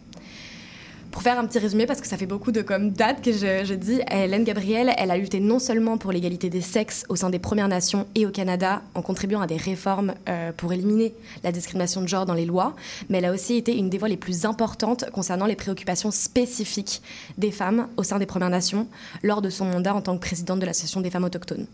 [1.12, 3.74] Pour faire un petit résumé, parce que ça fait beaucoup de comme dates que je,
[3.74, 7.40] dis, Hélène Gabriel, elle a lutté non seulement pour l'égalité des sexes au sein des
[7.40, 12.02] Premières Nations et au Canada, en contribuant à des réformes euh, pour éliminer la discrimination
[12.02, 12.76] de genre dans les lois,
[13.10, 17.02] mais elle a aussi été une des voix les plus importantes concernant les préoccupations spécifiques
[17.38, 18.88] des femmes au sein des Premières Nations
[19.24, 21.68] lors de son mandat en tant que présidente de l'Association des femmes autochtones.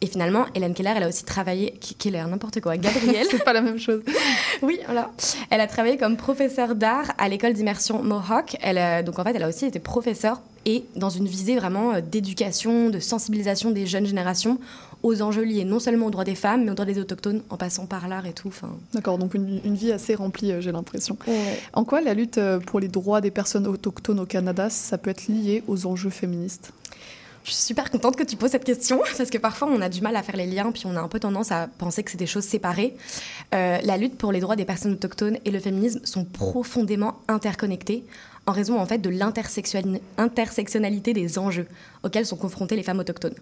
[0.00, 1.78] Et finalement, Hélène Keller, elle a aussi travaillé.
[1.98, 2.76] Keller, n'importe quoi.
[2.76, 3.26] Gabrielle.
[3.30, 4.02] c'est pas la même chose.
[4.62, 5.10] oui, voilà.
[5.50, 8.56] Elle a travaillé comme professeure d'art à l'école d'immersion Mohawk.
[8.60, 12.00] Elle, donc en fait, elle a aussi été professeure et dans une visée vraiment euh,
[12.00, 14.58] d'éducation, de sensibilisation des jeunes générations
[15.02, 17.56] aux enjeux liés non seulement aux droits des femmes, mais aux droits des autochtones, en
[17.56, 18.52] passant par l'art et tout.
[18.92, 21.16] D'accord, donc une, vie assez remplie, euh, j'ai l'impression.
[21.72, 25.10] En quoi la lutte euh, pour les droits des personnes autochtones au Canada, ça peut
[25.10, 26.72] être lié aux enjeux féministes?
[27.46, 30.00] Je suis super contente que tu poses cette question parce que parfois on a du
[30.00, 32.16] mal à faire les liens puis on a un peu tendance à penser que c'est
[32.16, 32.96] des choses séparées.
[33.54, 38.04] Euh, la lutte pour les droits des personnes autochtones et le féminisme sont profondément interconnectés
[38.46, 41.68] en raison en fait de l'intersectionnalité des enjeux
[42.02, 43.36] auxquels sont confrontées les femmes autochtones.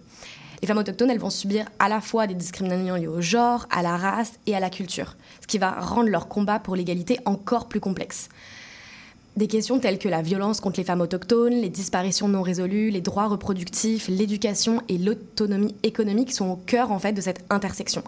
[0.61, 3.81] Les femmes autochtones, elles vont subir à la fois des discriminations liées au genre, à
[3.81, 7.67] la race et à la culture, ce qui va rendre leur combat pour l'égalité encore
[7.67, 8.29] plus complexe.
[9.37, 13.01] Des questions telles que la violence contre les femmes autochtones, les disparitions non résolues, les
[13.01, 18.01] droits reproductifs, l'éducation et l'autonomie économique sont au cœur en fait de cette intersection.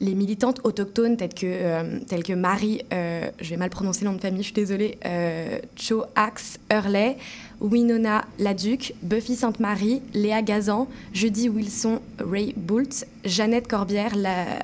[0.00, 4.10] Les militantes autochtones telles que, euh, telles que Marie, euh, je vais mal prononcer le
[4.10, 7.16] nom de famille, je suis désolée, euh, Cho Axe Hurley,
[7.60, 14.14] Winona Laduc, Buffy Sainte-Marie, Léa Gazan, Judy Wilson, Ray Boult, Jeannette Corbière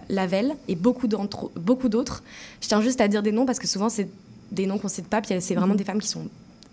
[0.08, 2.22] Lavelle et beaucoup d'autres.
[2.60, 4.08] Je tiens juste à dire des noms parce que souvent c'est
[4.52, 5.78] des noms qu'on cite pas, puis c'est vraiment mhm.
[5.78, 6.28] des femmes qui sont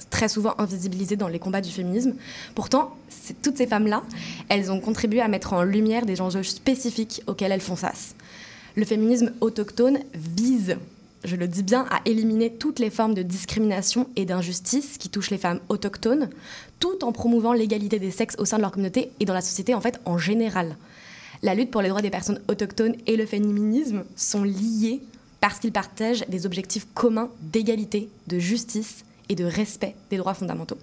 [0.09, 2.13] très souvent invisibilisées dans les combats du féminisme.
[2.55, 2.95] Pourtant,
[3.43, 4.03] toutes ces femmes-là,
[4.49, 8.15] elles ont contribué à mettre en lumière des enjeux spécifiques auxquels elles font face.
[8.75, 10.77] Le féminisme autochtone vise,
[11.23, 15.31] je le dis bien, à éliminer toutes les formes de discrimination et d'injustice qui touchent
[15.31, 16.29] les femmes autochtones,
[16.79, 19.73] tout en promouvant l'égalité des sexes au sein de leur communauté et dans la société
[19.73, 20.77] en fait en général.
[21.41, 25.01] La lutte pour les droits des personnes autochtones et le féminisme sont liés
[25.41, 30.77] parce qu'ils partagent des objectifs communs d'égalité, de justice et de respect des droits fondamentaux.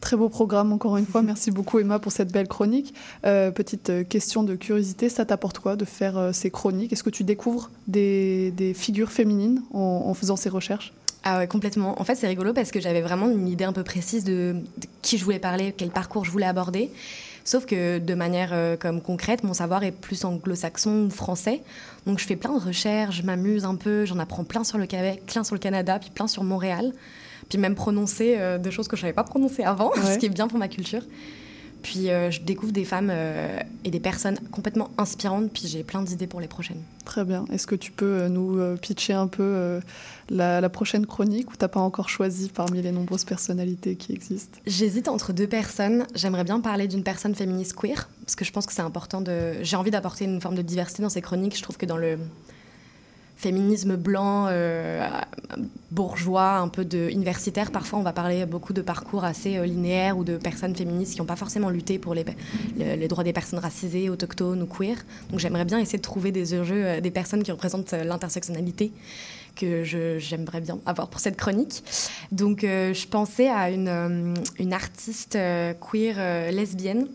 [0.00, 1.22] Très beau programme, encore une fois.
[1.22, 2.94] Merci beaucoup, Emma, pour cette belle chronique.
[3.26, 6.92] Euh, petite euh, question de curiosité, ça t'apporte quoi de faire euh, ces chroniques?
[6.92, 10.92] Est-ce que tu découvres des, figures féminines en, faisant ces recherches?
[11.24, 12.00] Ah ouais, complètement.
[12.00, 14.54] En fait, c'est rigolo parce que j'avais vraiment une idée un peu précise de,
[15.02, 16.92] qui je voulais parler, quel parcours je voulais aborder.
[17.44, 21.62] Sauf que de manière euh, comme concrète, mon savoir est plus anglo-saxon ou français.
[22.06, 24.86] Donc je fais plein de recherches, je m'amuse un peu, j'en apprends plein sur le
[24.86, 26.92] Québec, plein sur le Canada, puis plein sur Montréal.
[27.48, 30.30] Puis même prononcer euh, des choses que je savais pas prononcer avant, ce qui est
[30.30, 31.02] bien pour ma culture.
[31.88, 36.02] Puis euh, je découvre des femmes euh, et des personnes complètement inspirantes, puis j'ai plein
[36.02, 36.82] d'idées pour les prochaines.
[37.06, 37.46] Très bien.
[37.50, 39.80] Est-ce que tu peux euh, nous pitcher un peu
[40.28, 44.58] la, prochaine chronique ou t'as pas encore choisi parmi les nombreuses personnalités qui existent?
[44.66, 46.06] J'hésite entre deux personnes.
[46.14, 49.54] J'aimerais bien parler d'une personne féministe queer, parce que je pense que c'est important de...
[49.62, 51.56] J'ai envie d'apporter une forme de diversité dans ces chroniques.
[51.56, 52.18] Je trouve que dans le
[53.38, 55.08] féminisme blanc, euh,
[55.92, 57.70] bourgeois, un peu de universitaire.
[57.70, 61.20] Parfois, on va parler beaucoup de parcours assez euh, linéaires ou de personnes féministes qui
[61.20, 62.24] n'ont pas forcément lutté pour les,
[63.06, 64.96] droits des personnes racisées, autochtones ou queer.
[65.30, 68.90] Donc, j'aimerais bien essayer de trouver des enjeux, euh, des personnes qui représentent l'intersectionnalité
[69.54, 71.82] que j'aimerais bien avoir pour cette chronique.
[72.30, 75.36] Donc, je pensais à une, une artiste
[75.80, 77.08] queer lesbienne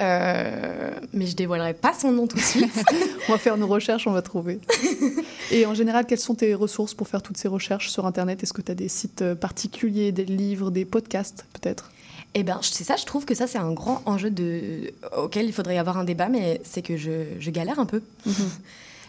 [0.00, 2.84] euh, mais je dévoilerai pas son nom tout de suite.
[3.28, 4.60] on va faire nos recherches, on va trouver.
[5.50, 8.42] Et en général, quelles sont tes ressources pour faire toutes ces recherches sur Internet?
[8.42, 11.90] Est-ce que tu as des sites euh, particuliers, des livres, des podcasts peut-être?
[12.34, 14.92] Eh bien, c'est ça, je trouve que ça, c'est un grand enjeu de...
[15.16, 18.02] auquel il faudrait y avoir un débat, mais c'est que je, je, galère un peu.
[18.26, 18.34] Mhm.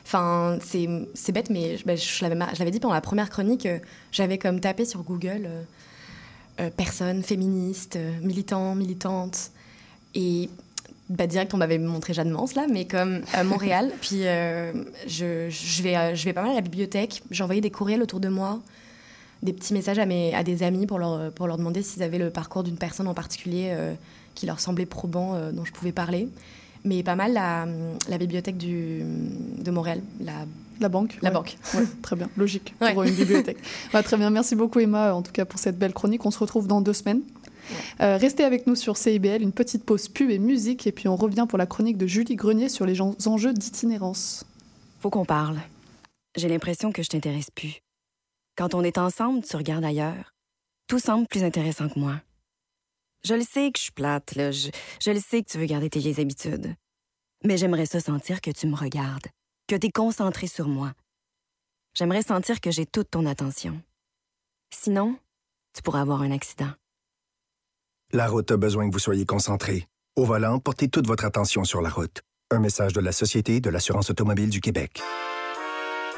[0.03, 3.77] Enfin, c'est bête, mais ben, je, l'avais dit pendant la première chronique, euh,
[4.11, 5.47] j'avais comme tapé sur Google
[6.59, 9.51] euh, personnes féministes, militants, militantes.
[10.15, 10.49] Et
[11.11, 13.91] bah, direct, on m'avait montré Jeanne Mance, là, mais comme à Montréal.
[14.01, 14.71] puis euh,
[15.07, 17.21] je, je, vais, euh, je vais pas mal à la bibliothèque.
[17.39, 18.59] Envoyé des courriels autour de moi.
[19.43, 22.19] des petits messages à, mes, à des amis pour leur, pour leur demander s'ils avaient
[22.19, 23.75] le parcours d'une personne en particulier
[24.35, 26.29] qui leur semblait probant, dont je pouvais parler.
[26.85, 27.67] Mais pas mal la,
[28.09, 29.01] la bibliothèque du,
[29.57, 30.45] de Montréal, la
[30.81, 31.57] la banque La banque.
[32.01, 33.57] très bien, logique pour une bibliothèque.
[33.91, 36.25] très bien, merci beaucoup Emma, en tout cas pour cette belle chronique.
[36.25, 37.21] On se retrouve dans deux semaines.
[37.99, 41.15] Euh, restez avec nous sur CIBL, une petite pause pub et musique, et puis on
[41.15, 44.45] revient pour la chronique de Julie Grenier sur les enjeux d'itinérance.
[44.99, 45.59] Faut qu'on parle.
[46.35, 47.81] J'ai l'impression que je t'intéresse plus.
[48.55, 50.33] Quand on est ensemble, tu regardes ailleurs.
[50.87, 52.21] Tout semble plus intéressant que moi.
[53.23, 54.33] Je le sais que je suis plate.
[54.35, 56.75] Je, je le sais que tu veux garder tes vieilles habitudes.
[57.43, 59.27] Mais j'aimerais ça sentir que tu me regardes
[59.71, 60.91] que tu es concentré sur moi.
[61.93, 63.81] J'aimerais sentir que j'ai toute ton attention.
[64.69, 65.17] Sinon,
[65.73, 66.73] tu pourrais avoir un accident.
[68.13, 69.87] La route a besoin que vous soyez concentré.
[70.17, 72.21] Au volant, portez toute votre attention sur la route.
[72.51, 75.01] Un message de la Société de l'assurance automobile du Québec.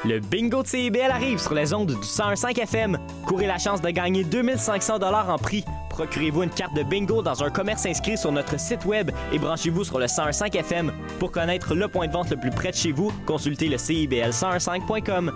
[0.04, 2.98] Le bingo de CIBL arrive sur les ondes du 105 FM.
[3.28, 5.64] Courez la chance de gagner 2500 dollars en prix.
[5.88, 9.84] Procurez-vous une carte de bingo dans un commerce inscrit sur notre site web et branchez-vous
[9.84, 10.92] sur le 105 FM.
[11.20, 15.32] Pour connaître le point de vente le plus près de chez vous, consultez le CIBL105.com.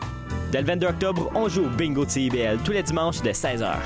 [0.50, 3.76] Dès le 22 octobre, on joue au bingo de CIBL tous les dimanches dès 16h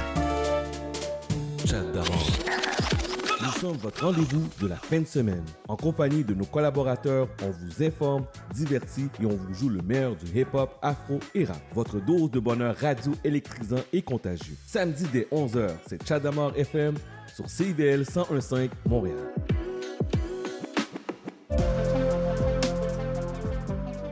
[3.62, 5.44] sommes votre rendez-vous de la fin de semaine.
[5.68, 10.16] En compagnie de nos collaborateurs, on vous informe, divertit et on vous joue le meilleur
[10.16, 11.60] du hip-hop, afro et rap.
[11.72, 14.56] Votre dose de bonheur radio électrisant et contagieux.
[14.66, 16.94] Samedi dès 11h, c'est Chadamar FM
[17.32, 19.16] sur CIVL 1015 Montréal.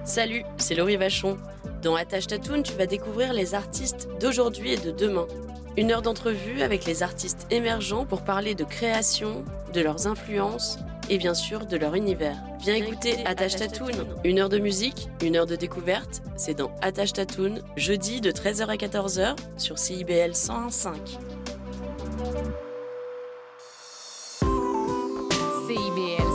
[0.04, 1.38] Salut, c'est Laurie Vachon.
[1.82, 5.26] Dans Attache Tatoon, tu vas découvrir les artistes d'aujourd'hui et de demain.
[5.76, 10.78] Une heure d'entrevue avec les artistes émergents pour parler de création, de leurs influences
[11.08, 12.36] et bien sûr de leur univers.
[12.60, 14.06] Viens écouter Attache Tatoon.
[14.24, 18.66] Une heure de musique, une heure de découverte, c'est dans Attache Tatoon, jeudi de 13h
[18.66, 20.94] à 14h sur CIBL 101.5.
[25.66, 26.29] CIBL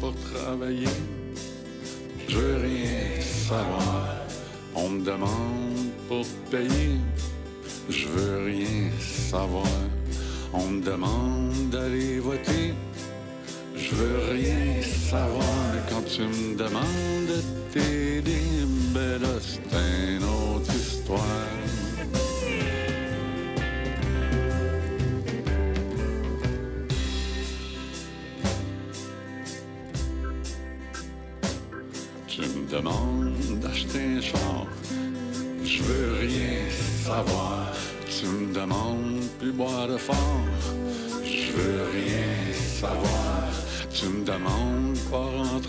[0.00, 0.88] pour travailler.
[2.28, 4.16] Je veux rien savoir.
[4.74, 6.96] On me demande pour payer.
[7.88, 9.66] Je veux rien savoir.
[10.52, 12.74] On me demande d'aller voter.
[13.76, 17.40] Je veux rien savoir quand tu me demandes de
[17.72, 18.40] t'aider.
[18.94, 19.22] Ben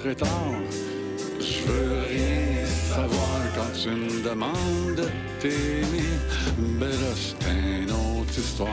[0.01, 0.29] rentrer tard.
[1.39, 5.07] Je veux rien savoir quand tu me demandes de
[5.39, 6.09] t'aimer.
[6.79, 8.69] Ben c'est une autre histoire.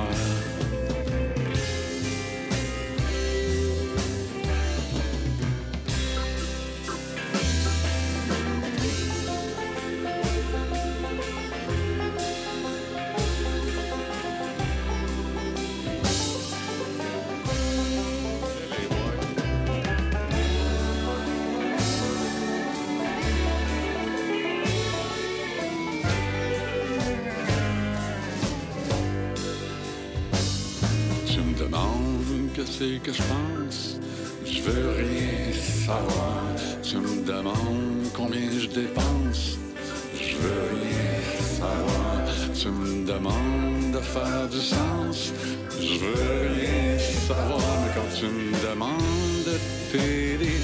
[43.19, 45.33] Demandes de faire du sens.
[45.81, 47.61] Je veux rien savoir.
[47.83, 49.57] Mais quand tu me demandes de
[49.91, 50.61] t'aider,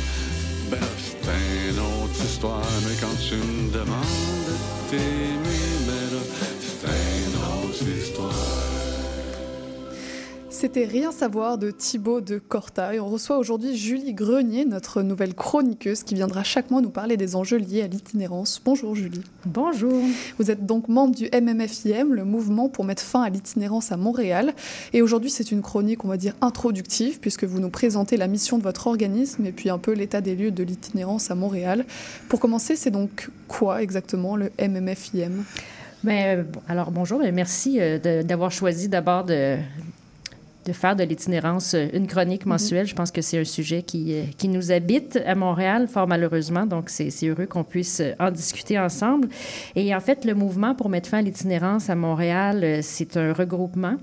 [0.71, 0.79] ben
[1.69, 2.63] une autre histoire.
[2.87, 4.57] Mais quand tu me demandes de
[4.91, 5.24] t'aimer,
[10.55, 15.35] C'était Rien savoir de Thibaut de Corta et on reçoit aujourd'hui Julie Grenier, notre nouvelle
[15.35, 18.63] chroniqueuse qui viendra chaque mois nous parler des enjeux liés à l'itinérance.
[18.65, 19.23] Bonjour Julie.
[19.47, 20.01] Bonjour.
[20.39, 24.55] Vous êtes donc membre du MMFIM, le mouvement pour mettre fin à l'itinérance à Montréal.
[24.93, 28.57] Et aujourd'hui c'est une chronique, on va dire, introductive puisque vous nous présentez la mission
[28.57, 31.85] de votre organisme et puis un peu l'état des lieux de l'itinérance à Montréal.
[32.29, 35.43] Pour commencer, c'est donc quoi exactement le MMFIM
[36.05, 39.57] ben, alors bonjour, et merci euh, d'avoir choisi d'abord de,
[40.65, 42.87] de faire de l'itinérance une chronique mensuelle.
[42.87, 46.67] Je pense que c'est un sujet qui, qui nous habite à Montréal, fort malheureusement.
[46.67, 49.29] Donc, c'est heureux qu'on puisse en discuter ensemble.
[49.75, 53.97] Et en fait, le mouvement pour mettre fin à l'itinérance à Montréal, c'est un regroupement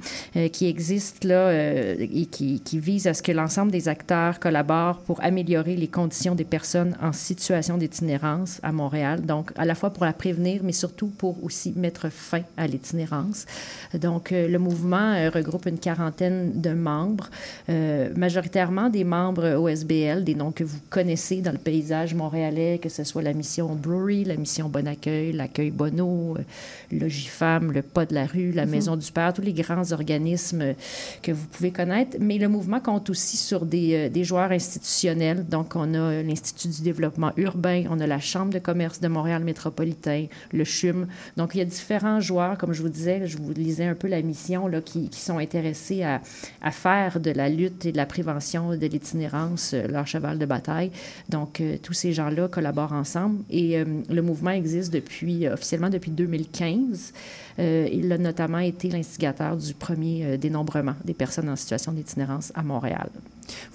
[0.51, 5.23] qui existe là et qui, qui vise à ce que l'ensemble des acteurs collaborent pour
[5.23, 9.21] améliorer les conditions des personnes en situation d'itinérance à Montréal.
[9.25, 13.45] Donc, à la fois pour la prévenir, mais surtout pour aussi mettre fin à l'itinérance.
[13.93, 17.29] Donc, le mouvement regroupe une quarantaine de membres,
[17.69, 22.89] euh, majoritairement des membres OSBL, des noms que vous connaissez dans le paysage montréalais, que
[22.89, 26.43] ce soit la mission Brewery, la mission Bon Accueil, l'accueil Bono, euh,
[26.91, 28.71] le GIFAM, le Pas de la rue, la mhm.
[28.71, 30.73] Maison du Père, tous les grands organismes
[31.21, 32.17] que vous pouvez connaître.
[32.19, 35.45] Mais le mouvement compte aussi sur des, euh, des joueurs institutionnels.
[35.47, 39.43] Donc, on a l'Institut du développement urbain, on a la Chambre de commerce de Montréal
[39.43, 41.07] métropolitain, le CHUM.
[41.37, 44.07] Donc, il y a différents joueurs, comme je vous disais, je vous lisais un peu
[44.07, 46.21] la mission, là, qui, qui sont intéressés à,
[46.61, 50.45] à faire de la lutte et de la prévention de l'itinérance euh, leur cheval de
[50.45, 50.91] bataille.
[51.29, 56.11] Donc, euh, tous ces gens-là collaborent ensemble et euh, le mouvement existe depuis, officiellement depuis
[56.11, 57.13] 2015.
[57.59, 63.09] il a notamment été l'instigateur du premier dénombrement des personnes en situation d'itinérance à Montréal.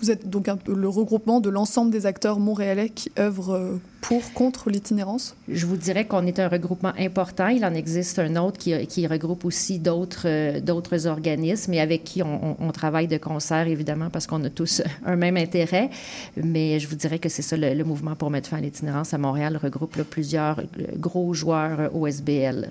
[0.00, 4.70] Vous êtes donc un le regroupement de l'ensemble des acteurs montréalais qui œuvrent pour, contre
[4.70, 5.34] l'itinérance?
[5.48, 7.48] Je vous dirais qu'on est un regroupement important.
[7.48, 12.04] Il en existe un autre qui, qui regroupe aussi d'autres, euh, d'autres organismes et avec
[12.04, 15.90] qui on, on, travaille de concert, évidemment, parce qu'on a tous un même intérêt.
[16.36, 19.18] Mais je vous dirais que c'est ça, le, mouvement pour mettre fin à l'itinérance à
[19.18, 20.64] Montréal regroupe plusieurs euh,
[20.96, 22.70] gros joueurs euh, OSBL.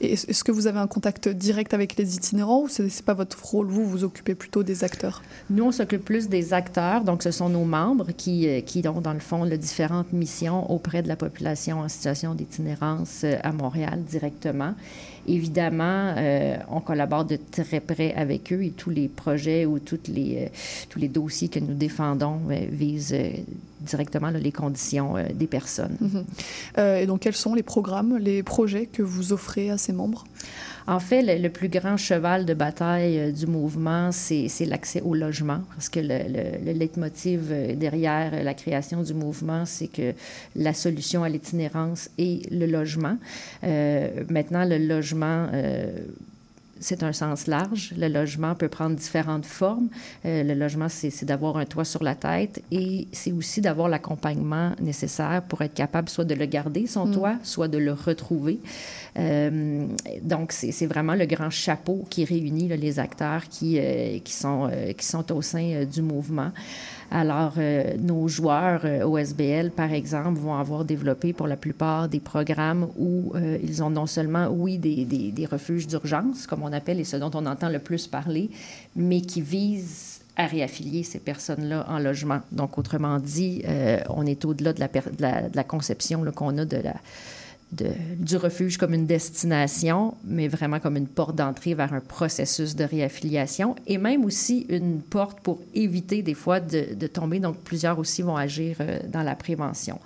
[0.00, 3.14] Et est-ce que vous avez un contact direct avec les itinérants ou ce n'est pas
[3.14, 3.66] votre rôle?
[3.66, 5.22] Vous vous occupez plutôt des acteurs?
[5.50, 7.02] Nous, on s'occupe plus des acteurs.
[7.02, 11.02] Donc, ce sont nos membres qui, qui ont, dans le fond, les différentes missions auprès
[11.02, 14.74] de la population en situation d'itinérance euh, à Montréal directement.
[15.28, 20.08] Évidemment, euh, on collabore de très près avec eux et tous les projets ou toutes
[20.08, 20.48] les, euh,
[20.88, 22.40] tous les dossiers que nous défendons
[22.70, 23.16] visent
[23.80, 25.96] directement les conditions des personnes.
[26.00, 27.02] Mm-hmm.
[27.02, 30.24] et donc, quels sont les programmes, les projets que vous offrez à ces membres?
[30.88, 35.60] En fait, le, plus grand cheval de bataille euh, du mouvement, c'est l'accès au logement,
[35.74, 40.14] parce que le, le, leitmotiv euh, derrière la création du mouvement, c'est que
[40.54, 43.18] la solution à l'itinérance est le logement.
[43.64, 45.48] Euh, maintenant, le logement
[46.80, 47.94] c'est un sens large.
[47.96, 49.88] Le logement peut prendre différentes formes.
[50.24, 54.72] Euh, le logement, c'est d'avoir un toit sur la tête et c'est aussi d'avoir l'accompagnement
[54.80, 57.12] nécessaire pour être capable soit de le garder, son mm.
[57.12, 58.58] toit, soit de le retrouver.
[59.18, 59.86] Euh,
[60.22, 65.06] donc, c'est vraiment le grand chapeau qui réunit les acteurs qui, euh, qui, sont, qui
[65.06, 66.52] sont au sein du mouvement.
[67.10, 72.18] Alors, euh, nos joueurs euh, OSBL, par exemple, vont avoir développé pour la plupart des
[72.20, 76.72] programmes où euh, ils ont non seulement, oui, des, des, des refuges d'urgence, comme on
[76.72, 78.50] appelle, et ce dont on entend le plus parler,
[78.96, 82.40] mais qui visent à réaffilier ces personnes-là en logement.
[82.52, 83.62] Donc, autrement dit,
[84.10, 84.80] on est au-delà de
[85.54, 86.92] la, conception qu'on a de la,
[87.72, 92.84] du refuge comme une destination, mais vraiment comme une porte d'entrée vers un processus de
[92.84, 97.40] réaffiliation et même aussi une porte pour éviter des fois de, tomber.
[97.40, 99.98] Donc, plusieurs aussi vont agir euh, dans la prévention.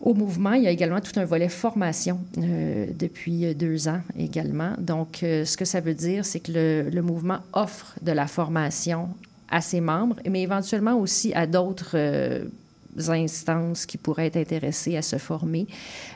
[0.00, 4.72] Au mouvement, il y a également tout un volet formation euh, depuis deux ans également.
[4.78, 6.52] Donc, euh, ce que ça veut dire, c'est que
[6.90, 9.08] le, mouvement offre de la formation
[9.50, 11.96] à ses membres, mais éventuellement aussi à d'autres
[13.08, 15.66] instances qui pourraient être intéressées à se former.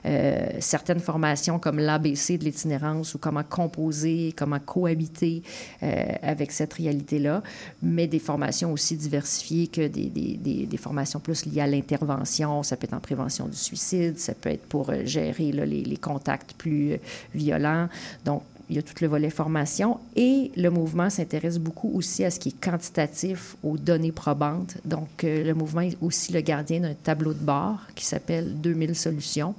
[0.07, 5.43] Euh, certaines formations comme l'ABC de l'itinérance ou comment composer, comment cohabiter
[5.83, 7.43] euh, avec cette réalité-là,
[7.83, 12.63] mais des formations aussi diversifiées que des, des, des, formations plus liées à l'intervention.
[12.63, 15.97] Ça peut être en prévention du suicide, ça peut être pour euh, gérer les, les,
[15.97, 16.99] contacts plus
[17.35, 17.89] violents.
[18.25, 22.31] Donc, il y a tout le volet formation et le mouvement s'intéresse beaucoup aussi à
[22.31, 24.77] ce qui est quantitatif, aux données probantes.
[24.85, 28.95] Donc, euh, le mouvement est aussi le gardien d'un tableau de bord qui s'appelle 2000
[28.95, 29.57] solutions,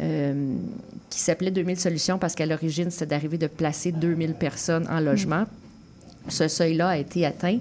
[0.00, 0.54] euh,
[1.10, 5.46] qui s'appelait 2000 solutions parce qu'à l'origine, c'était d'arriver de placer 2000 personnes en logement.
[6.28, 7.58] Ce seuil-là a été atteint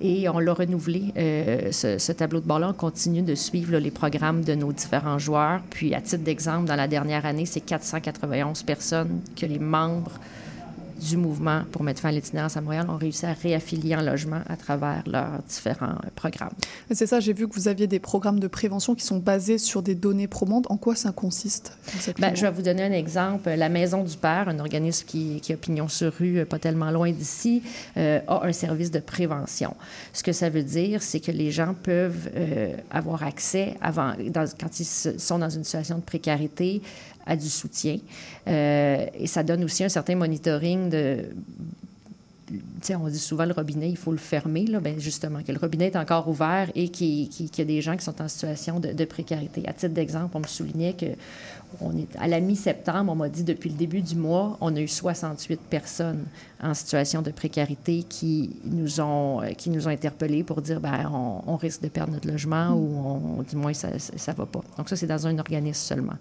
[0.00, 1.12] et on l'a renouvelé.
[1.16, 5.60] Euh, ce, tableau de bord-là, on continue de suivre les programmes de nos différents joueurs.
[5.70, 10.12] Puis, à titre d'exemple, dans la dernière année, c'est 491 personnes que les membres
[11.00, 14.40] du mouvement pour mettre fin à l'itinérance à Montréal ont réussi à réaffilier en logement
[14.48, 16.52] à travers leurs différents programmes.
[16.90, 19.82] C'est ça, j'ai vu que vous aviez des programmes de prévention qui sont basés sur
[19.82, 20.66] des données probantes.
[20.70, 21.76] En quoi ça consiste
[22.16, 23.50] Bien, Je vais vous donner un exemple.
[23.50, 27.10] La Maison du Père, un organisme qui, qui a pignon sur rue, pas tellement loin
[27.10, 27.62] d'ici,
[27.96, 29.74] euh, a un service de prévention.
[30.12, 34.46] Ce que ça veut dire, c'est que les gens peuvent euh, avoir accès, avant, dans,
[34.58, 36.82] quand ils sont dans une situation de précarité,
[37.26, 37.98] à du soutien.
[38.48, 41.24] Euh, et ça donne aussi un certain monitoring de
[42.94, 44.66] on dit souvent le robinet, il faut le fermer.
[44.80, 48.04] Ben justement, que le robinet est encore ouvert et qu'il y a des gens qui
[48.04, 49.62] sont en situation de, précarité.
[49.66, 51.06] À titre d'exemple, on me soulignait que
[51.80, 54.80] on est, à la mi-septembre, on m'a dit depuis le début du mois, on a
[54.80, 56.24] eu 68 personnes
[56.62, 61.10] en situation de précarité qui nous ont, qui nous ont interpellés pour dire ben,
[61.46, 64.62] on, risque de perdre notre logement ou on, du moins ça ne va pas.
[64.78, 66.16] Donc, ça, c'est dans un organisme seulement.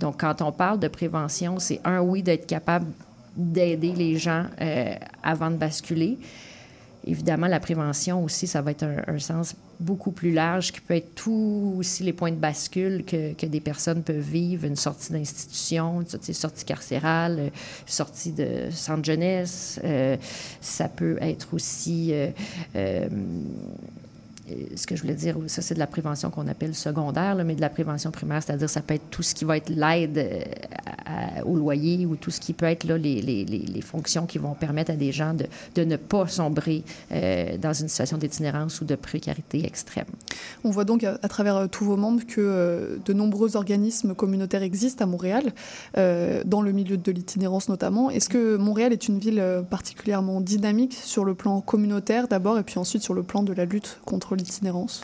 [0.00, 2.86] Donc, quand on parle de prévention, c'est un, oui, d'être capable
[3.36, 6.18] d'aider les gens euh, avant de basculer.
[7.08, 11.14] Évidemment, la prévention aussi, ça va être un, sens beaucoup plus large qui peut être
[11.14, 16.00] tout aussi les points de bascule que, que des personnes peuvent vivre, une sortie d'institution,
[16.00, 17.50] une sortie carcérale, une
[17.86, 19.78] sortie de centre jeunesse.
[19.84, 20.16] Euh,
[20.60, 23.08] ça peut être aussi euh,
[24.74, 27.60] ce que je voulais dire, ça c'est de la prévention qu'on appelle secondaire, mais de
[27.60, 31.56] la prévention primaire, c'est-à-dire ça peut être tout ce qui va être l'aide euh, au
[31.56, 34.90] loyer ou tout ce qui peut être là, les, les, les, fonctions qui vont permettre
[34.90, 36.82] à des gens de, de ne pas sombrer
[37.12, 40.06] euh, dans une situation d'itinérance ou de précarité extrême.
[40.64, 45.04] On voit donc à, travers euh, tous vos membres que de nombreux organismes communautaires existent
[45.04, 45.52] à Montréal,
[45.94, 48.10] dans le milieu de l'itinérance notamment.
[48.10, 52.78] Est-ce que Montréal est une ville particulièrement dynamique sur le plan communautaire d'abord et puis
[52.78, 55.02] ensuite sur le plan de la lutte contre l'itinérance?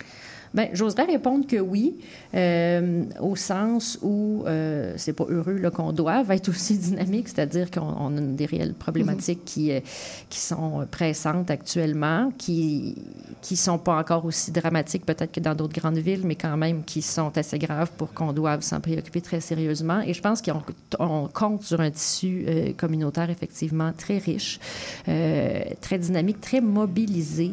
[0.55, 1.97] Bien, j'oserais répondre que oui,
[2.35, 8.17] euh, au sens où euh, c'est pas heureux qu'on doive être aussi dynamique, c'est-à-dire qu'on
[8.19, 9.81] a des réelles problématiques qui, euh,
[10.29, 12.97] qui sont pressantes actuellement, qui
[13.41, 16.85] qui sont pas encore aussi dramatiques peut-être que dans d'autres grandes villes, mais quand même
[16.85, 20.01] qui sont assez graves pour qu'on doive s'en préoccuper très sérieusement.
[20.03, 24.61] Et je pense qu'on compte sur un tissu euh, communautaire effectivement très riche,
[25.05, 27.53] très dynamique, très mobilisé.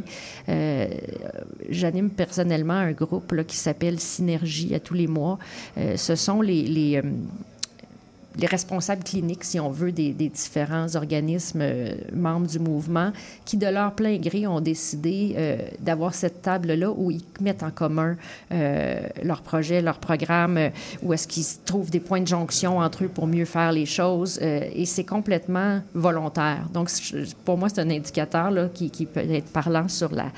[1.70, 5.40] J'anime personnellement un groupe là, qui s'appelle Synergie à tous les mois.
[5.78, 7.02] Euh, ce sont euh, les,
[8.48, 13.12] responsables cliniques, si on veut, des, différents organismes euh, membres du mouvement
[13.44, 15.36] qui, de leur plein gré, ont décidé
[15.80, 18.16] d'avoir cette table-là où ils mettent en commun
[18.52, 20.70] leurs projets, leurs programmes,
[21.02, 24.40] où est-ce qu'ils trouvent des points de jonction entre eux pour mieux faire les choses.
[24.42, 26.68] et c'est complètement volontaire.
[26.74, 26.90] Donc,
[27.44, 30.32] pour moi, c'est un indicateur qui peut être parlant sur la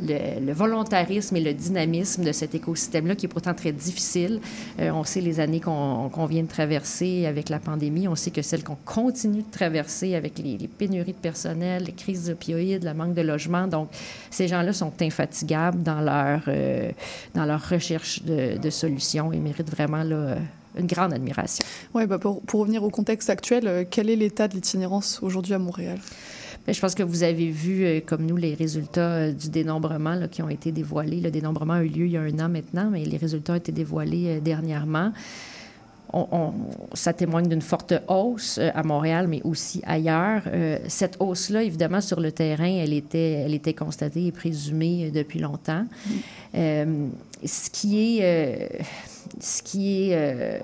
[0.00, 4.40] le, volontarisme et le dynamisme de cet écosystème-là, qui est pourtant très difficile.
[4.80, 8.08] Euh, on sait les années qu'on vient de traverser avec la pandémie.
[8.08, 12.30] On sait que celles qu'on continue de traverser avec les, pénuries de personnel, les crises
[12.30, 13.66] opioïdes, le manque de logement.
[13.66, 13.88] Donc,
[14.30, 16.90] ces gens-là sont infatigables dans leur, euh,
[17.34, 21.64] dans leur recherche de, solutions et méritent vraiment une grande admiration.
[21.92, 25.54] Oui, bah pour, pour, revenir au contexte actuel, euh, quel est l'état de l'itinérance aujourd'hui
[25.54, 25.98] à Montréal?
[26.72, 30.42] Je pense que vous avez vu, euh, comme nous, les résultats euh, du dénombrement qui
[30.42, 31.20] ont été dévoilés.
[31.20, 33.56] Le dénombrement a eu lieu il y a un an maintenant, mais les résultats ont
[33.56, 35.12] été dévoilés euh, dernièrement.
[36.94, 40.42] ça témoigne d'une forte hausse à Montréal, mais aussi ailleurs.
[40.86, 45.84] cette hausse-là, évidemment, sur le terrain, elle était, elle était constatée et présumée depuis longtemps.
[46.54, 47.10] Mm.
[47.44, 48.78] ce qui est,
[49.40, 50.62] ce qui est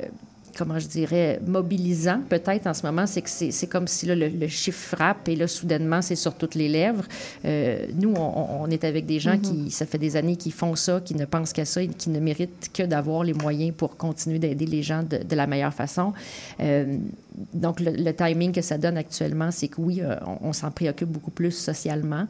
[0.61, 4.97] comment je dirais, mobilisant peut-être en ce moment, c'est que c'est comme si le, chiffre
[4.97, 7.05] frappe et là, soudainement, c'est sur toutes les lèvres.
[7.47, 9.71] Euh, nous, on, est avec des gens qui, mm-hmm.
[9.71, 12.21] ça fait des années, qui font ça, qui ne pensent qu'à ça et qui ne
[12.21, 16.13] méritent que d'avoir les moyens pour continuer d'aider les gens de, de, la meilleure façon.
[16.61, 16.99] Euh,
[17.55, 21.31] donc, le, timing que ça donne actuellement, c'est que oui, euh, on, s'en préoccupe beaucoup
[21.31, 22.27] plus socialement.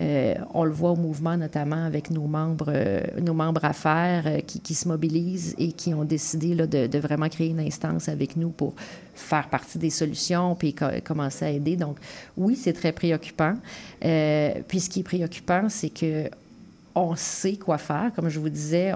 [0.00, 4.74] Euh, on le voit au mouvement, notamment avec nos membres, euh, nos membres affaires qui,
[4.74, 8.74] se mobilisent et qui ont décidé là, de, vraiment créer une instance avec nous pour
[9.14, 11.76] faire partie des solutions puis commencer à aider.
[11.76, 11.98] Donc,
[12.36, 13.54] oui, c'est très préoccupant.
[14.00, 16.28] puis, ce qui est préoccupant, c'est que
[16.94, 18.12] on sait quoi faire.
[18.14, 18.92] Comme je vous disais,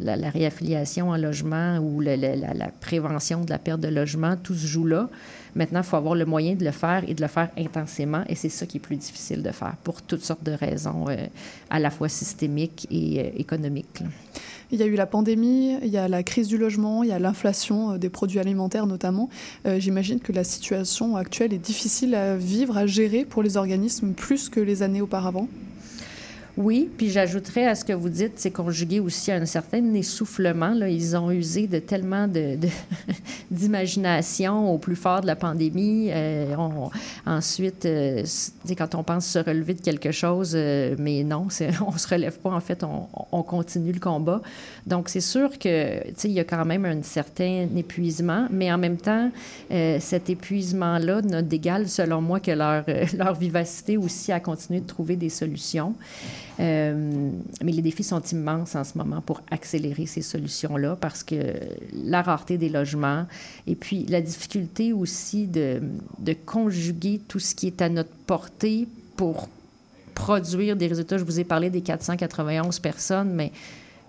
[0.00, 2.16] la, réaffiliation en logement ou la,
[2.80, 5.08] prévention de la perte de logement, tout se joue là.
[5.54, 8.22] Maintenant, il faut avoir le moyen de le faire et de le faire intensément.
[8.28, 11.16] Et c'est ça qui est plus difficile de faire pour toutes sortes de raisons, euh,
[11.70, 14.02] à la fois systémiques et euh, économiques.
[14.70, 17.12] Il y a eu la pandémie, il y a la crise du logement, il y
[17.12, 19.28] a l'inflation euh, des produits alimentaires notamment.
[19.78, 24.48] J'imagine que la situation actuelle est difficile à vivre, à gérer pour les organismes plus
[24.48, 25.48] que les années auparavant.
[26.58, 30.70] Oui, puis j'ajouterais à ce que vous dites, c'est conjugué aussi à un certain essoufflement.
[30.70, 30.88] Là.
[30.88, 32.26] Ils ont usé de tellement
[33.52, 36.08] d'imagination de, au plus fort de la pandémie.
[36.10, 36.56] Euh,
[37.24, 38.24] ensuite, euh,
[38.76, 41.46] quand on pense se relever de quelque chose, euh, mais non,
[41.86, 42.50] on se relève pas.
[42.50, 44.42] En fait, on, on continue le combat.
[44.84, 48.96] Donc, c'est sûr que il y a quand même un certain épuisement, mais en même
[48.96, 49.30] temps,
[49.70, 52.84] cet épuisement-là n'a d'égal, selon moi, que leur,
[53.16, 55.94] leur vivacité aussi à continuer de trouver des solutions.
[56.60, 57.30] Euh,
[57.62, 61.36] mais les défis sont immenses en ce moment pour accélérer ces solutions-là parce que
[61.92, 63.26] la rareté des logements
[63.68, 65.80] et puis la difficulté aussi de,
[66.44, 69.48] conjuguer tout ce qui est à notre portée pour
[70.14, 71.18] produire des résultats.
[71.18, 73.52] Je vous ai parlé des 491 personnes, mais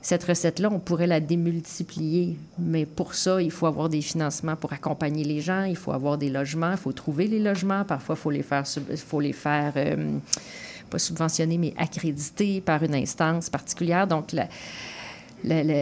[0.01, 2.37] cette recette-là, on pourrait la démultiplier.
[2.57, 6.17] Mais pour ça, il faut avoir des financements pour accompagner les gens, il faut avoir
[6.17, 7.83] des logements, il faut trouver les logements.
[7.83, 10.17] Parfois, il faut les faire, faut les faire euh,
[10.89, 14.07] pas subventionnés, mais accrédités par une instance particulière.
[14.07, 14.47] Donc, la,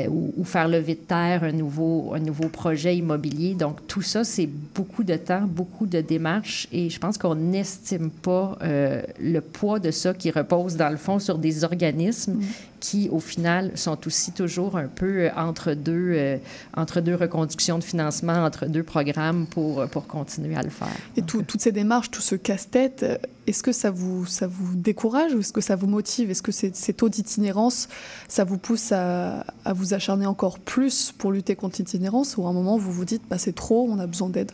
[0.10, 3.54] ou, faire lever de terre un nouveau, un nouveau projet immobilier.
[3.54, 8.10] Donc, tout ça, c'est beaucoup de temps, beaucoup de démarches et je pense qu'on n'estime
[8.10, 12.44] pas euh, le poids de ça qui repose, dans le fond, sur des organismes mm.
[12.80, 16.38] Qui, au final, sont aussi toujours un peu euh, entre deux, euh,
[16.76, 20.88] entre deux reconductions de financement, entre deux programmes pour, pour continuer à le faire.
[21.16, 23.06] Et toutes ces démarches, tout ce casse-tête,
[23.48, 26.30] est-ce que ça vous, ça vous décourage ou est-ce que ça vous motive?
[26.30, 27.88] Est-ce que ces taux d'itinérance,
[28.28, 32.50] ça vous pousse à, à vous acharner encore plus pour lutter contre l'itinérance ou à
[32.50, 34.52] un moment vous vous dites bah, c'est trop, on a besoin d'aide?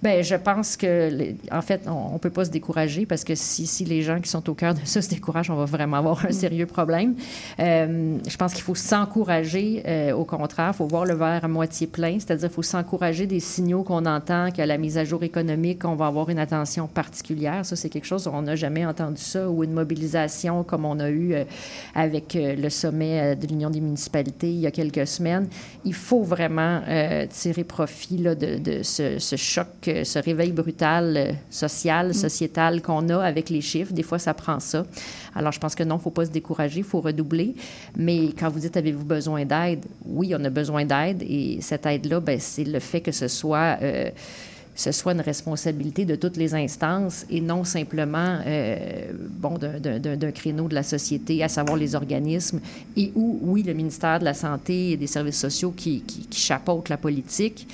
[0.00, 3.66] Bien, je pense que, en fait, on ne peut pas se décourager parce que si,
[3.66, 6.24] si, les gens qui sont au cœur de ça se découragent, on va vraiment avoir
[6.24, 6.32] un mm.
[6.32, 7.16] sérieux problème.
[7.58, 11.48] Euh, je pense qu'il faut s'encourager, euh, au contraire, il faut voir le verre à
[11.48, 15.24] moitié plein, c'est-à-dire qu'il faut s'encourager des signaux qu'on entend, qu'à la mise à jour
[15.24, 17.66] économique, on va avoir une attention particulière.
[17.66, 21.10] Ça, c'est quelque chose, on n'a jamais entendu ça, ou une mobilisation comme on a
[21.10, 21.42] eu euh,
[21.96, 25.48] avec le sommet de l'Union des municipalités il y a quelques semaines.
[25.84, 26.82] Il faut vraiment
[27.30, 32.12] tirer profit là, de, de ce, ce choc ce réveil brutal euh, social, mm.
[32.12, 33.92] sociétal qu'on a avec les chiffres.
[33.92, 34.84] Des fois, ça prend ça.
[35.34, 37.54] Alors, je pense que non, il ne faut pas se décourager, il faut redoubler.
[37.96, 41.22] Mais quand vous dites avez-vous besoin d'aide, oui, on a besoin d'aide.
[41.22, 43.78] Et cette aide-là, ben, c'est le fait que ce soit.
[43.82, 44.10] Euh,
[44.78, 50.68] ce soit une responsabilité de toutes les instances et non simplement euh, bon, d'un créneau
[50.68, 52.60] de la société, à savoir les organismes,
[52.96, 56.40] et où, oui, le ministère de la Santé et des Services sociaux qui, qui, qui
[56.40, 57.66] chapeaute la politique,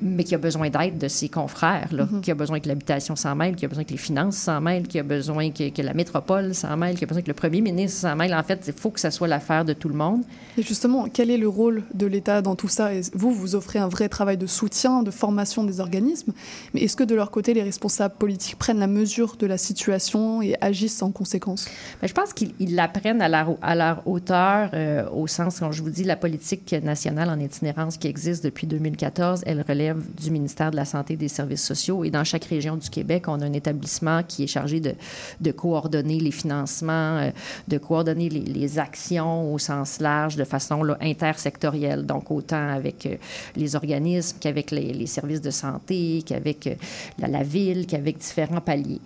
[0.00, 2.20] mais qui a besoin d'aide de ses confrères, là, mm-hmm.
[2.20, 4.86] qui a besoin que l'habitation s'en mêle, qui a besoin que les finances s'en mêlent,
[4.86, 8.00] qui a besoin que, la métropole s'en mêle, qui a besoin que le premier ministre
[8.00, 8.34] s'en mêle.
[8.34, 10.22] En fait, il faut que ça soit l'affaire de tout le monde.
[10.56, 12.90] Et justement, quel est le rôle de l'État dans tout ça?
[13.14, 16.32] Vous, vous offrez un vrai travail de soutien, de formation des organismes,
[16.74, 20.42] mais est-ce que de leur côté, les responsables politiques prennent la mesure de la situation
[20.42, 21.66] et agissent en conséquence?
[22.00, 25.82] Bien, Je pense qu'ils l'apprennent à leur, à leur hauteur, euh, au sens, quand je
[25.82, 30.70] vous dis, la politique nationale en itinérance qui existe depuis 2014, elle relève du ministère
[30.70, 32.04] de la Santé et des Services sociaux.
[32.04, 36.20] Et dans chaque région du Québec, on a un établissement qui est chargé de, coordonner
[36.20, 37.30] les financements, euh,
[37.66, 42.04] de coordonner les, actions au sens large de façon intersectorielle.
[42.06, 43.16] Donc, autant avec euh,
[43.56, 46.74] les organismes qu'avec les, services de santé, qu'avec euh,
[47.18, 49.00] la, ville, qu'avec différents paliers.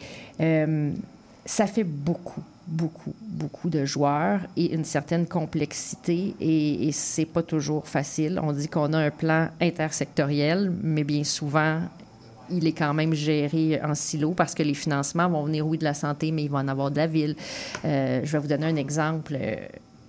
[1.47, 7.43] ça fait beaucoup beaucoup, beaucoup de joueurs et une certaine complexité et, et c'est pas
[7.43, 8.41] toujours facile.
[8.43, 11.81] On dit qu'on a un plan intersectoriel, mais bien souvent,
[12.51, 15.85] il est quand même géré en silo parce que les financements vont venir, oui, de
[15.85, 17.37] la santé, mais ils vont en avoir de la ville.
[17.85, 19.37] Euh, je vais vous donner un exemple.
[19.39, 19.57] Euh,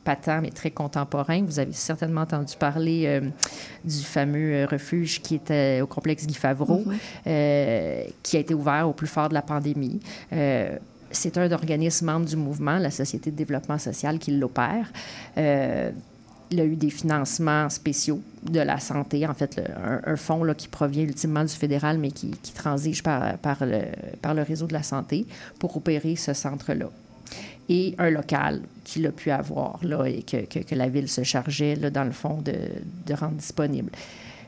[0.05, 1.43] patent, mais très contemporain.
[1.45, 3.21] Vous avez certainement entendu parler euh,
[3.85, 6.83] du fameux refuge qui était au complexe Guy Favreau,
[7.25, 8.11] mm-hmm.
[8.21, 10.01] qui a été ouvert au plus fort de la pandémie
[11.13, 14.91] c'est un organisme membre du mouvement, la Société de développement social, qui l'opère.
[15.37, 15.91] Euh,
[16.51, 19.59] il a eu des financements spéciaux de la santé, en fait,
[20.05, 24.73] un, fonds là, qui provient ultimement du fédéral, mais qui, transige par, le, réseau de
[24.73, 25.25] la santé
[25.57, 26.89] pour opérer ce centre-là.
[27.69, 32.03] Et un local qu'il a pu avoir là, et que, la ville se chargeait, dans
[32.03, 33.89] le fond, de rendre disponible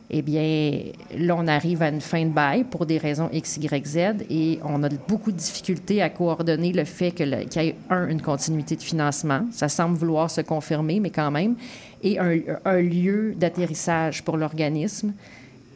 [0.09, 0.83] eh bien,
[1.17, 3.97] là, on arrive à une fin de bail pour des raisons X, Y, Z
[4.29, 8.21] et on a beaucoup de difficultés à coordonner le fait qu'il y ait, un, une
[8.21, 9.47] continuité de financement.
[9.51, 11.55] Ça semble vouloir se confirmer, mais quand même,
[12.03, 15.13] et un, un lieu d'atterrissage pour l'organisme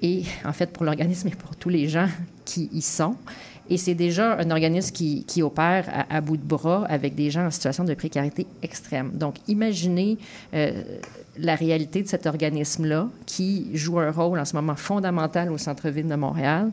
[0.01, 2.07] et, en fait, pour l'organisme et pour tous les gens
[2.45, 3.15] qui y sont.
[3.69, 7.51] Et c'est déjà un organisme qui, opère à, bout de bras avec des gens en
[7.51, 9.11] situation de précarité extrême.
[9.13, 10.17] Donc, imaginez
[10.53, 10.83] euh,
[11.37, 16.07] la réalité de cet organisme-là qui joue un rôle en ce moment fondamental au centre-ville
[16.07, 16.71] de Montréal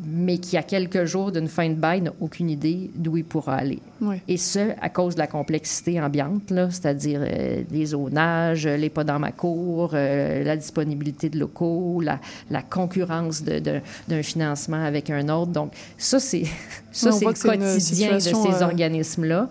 [0.00, 3.56] mais qui, à quelques jours d'une fin de bail, n'a aucune idée d'où il pourra
[3.56, 3.80] aller.
[4.28, 9.18] Et ce, à cause de la complexité ambiante, c'est-à-dire euh, les zonages, les pas dans
[9.18, 15.50] ma cour, euh, la disponibilité de locaux, la, la concurrence d'un financement avec un autre.
[15.50, 16.44] Donc, ça, c'est
[16.92, 19.48] ça, c'est le quotidien de ces euh, organismes-là,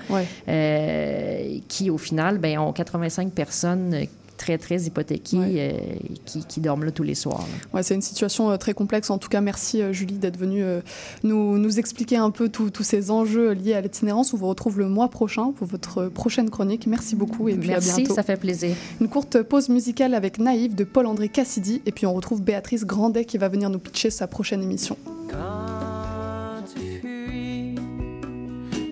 [1.68, 4.08] qui, au final, ben, ont 85 personnes
[4.38, 5.72] très, très hypothéqués euh,
[6.26, 7.46] qui, qui, dorment là tous les soirs.
[7.74, 9.10] Ouais, c'est une situation euh, très complexe.
[9.10, 10.64] En tout cas, merci euh, Julie d'être venue
[11.24, 14.34] nous, nous, expliquer un peu tous ces enjeux liés à l'itinérance.
[14.34, 16.88] On vous retrouve le mois prochain pour votre prochaine chronique.
[16.88, 18.14] Merci beaucoup et puis merci, à bientôt.
[18.14, 18.76] ça fait plaisir.
[19.02, 23.26] Une courte pause musicale avec Naïve de Paul-André Cassidy et puis on retrouve Béatrice Grandet
[23.26, 24.98] qui va venir nous pitcher sa prochaine émission.
[25.30, 27.76] Quand tu fuis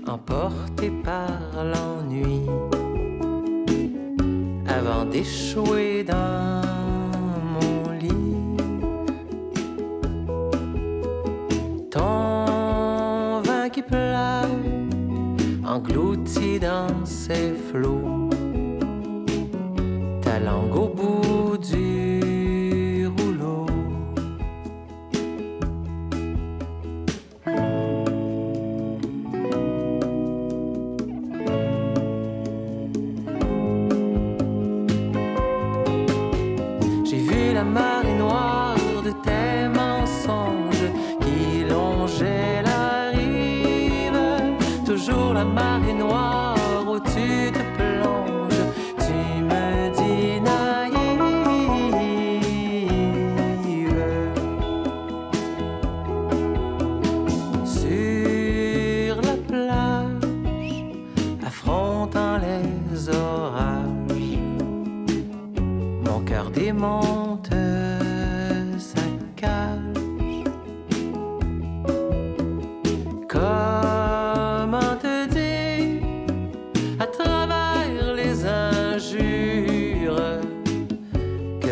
[0.08, 2.42] emporté par l'ennui
[5.12, 6.62] d'échouer dans
[7.54, 8.58] mon lit.
[11.90, 14.48] Ton vin qui pleure,
[15.66, 18.30] englouti dans ses flots,
[20.22, 21.58] ta langue au bout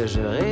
[0.03, 0.42] je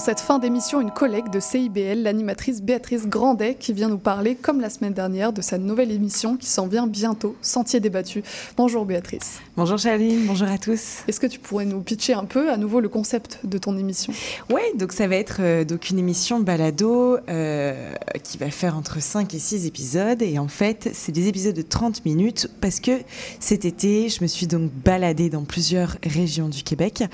[0.00, 4.34] en cette fin d'émission une collègue de CIBL, l'animatrice Béatrice Grandet, qui vient nous parler,
[4.34, 8.22] comme la semaine dernière, de sa nouvelle émission qui s'en vient bientôt, Sentier débattu.
[8.56, 9.40] Bonjour Béatrice.
[9.60, 11.00] Bonjour Charline, bonjour à tous.
[11.06, 14.10] Est-ce que tu pourrais nous pitcher un peu à nouveau le concept de ton émission?
[14.48, 17.92] Oui, donc ça va être euh, donc une émission balado euh,
[18.22, 20.22] qui va faire entre 5 et 6 épisodes.
[20.22, 23.02] Et en fait, c'est des épisodes de 30 minutes parce que
[23.38, 27.04] cet été, je me suis donc baladée dans plusieurs régions du Québec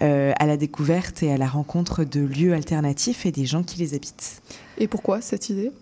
[0.00, 3.80] euh, à la découverte et à la rencontre de lieux alternatifs et des gens qui
[3.80, 4.42] les habitent.
[4.78, 5.72] Et pourquoi cette idée?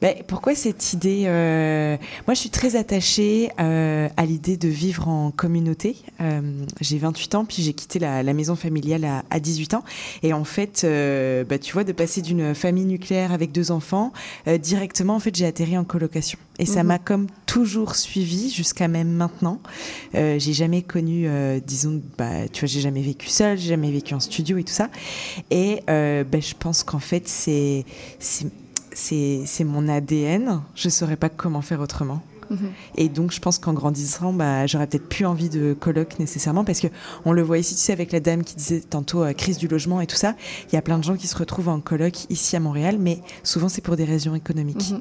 [0.00, 1.96] Ben, pourquoi cette idée euh,
[2.26, 5.96] Moi, je suis très attachée euh, à l'idée de vivre en communauté.
[6.20, 6.40] Euh,
[6.80, 9.84] j'ai 28 ans, puis j'ai quitté la, la, maison familiale à, à, 18 ans.
[10.22, 14.12] Et en fait, euh, bah, tu vois, de passer d'une famille nucléaire avec deux enfants,
[14.60, 16.38] directement, en fait, j'ai atterri en colocation.
[16.58, 17.04] Et ça m'a mmh.
[17.04, 19.60] comme toujours suivi jusqu'à même maintenant.
[20.12, 21.28] J'ai jamais connu,
[21.66, 24.72] disons, bah, tu vois, j'ai jamais vécu seule, j'ai jamais vécu en studio et tout
[24.72, 24.90] ça.
[25.50, 27.84] Et bah, je pense qu'en fait, c'est
[28.94, 30.62] c'est mon ADN.
[30.74, 32.22] Je ne saurais pas comment faire autrement.
[32.50, 32.56] Mmh.
[32.96, 36.80] Et donc, je pense qu'en grandissant, bah, j'aurais peut-être plus envie de colloque nécessairement parce
[36.80, 36.88] que
[37.24, 39.68] on le voit ici, tu sais, avec la dame qui disait tantôt euh, crise du
[39.68, 40.34] logement et tout ça.
[40.70, 43.20] Il y a plein de gens qui se retrouvent en colloque ici à Montréal, mais
[43.42, 44.92] souvent c'est pour des raisons économiques.
[44.92, 45.00] Mmh.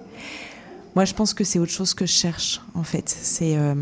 [0.96, 3.10] Moi, je pense que c'est autre chose que je cherche, en fait.
[3.10, 3.74] C'est euh,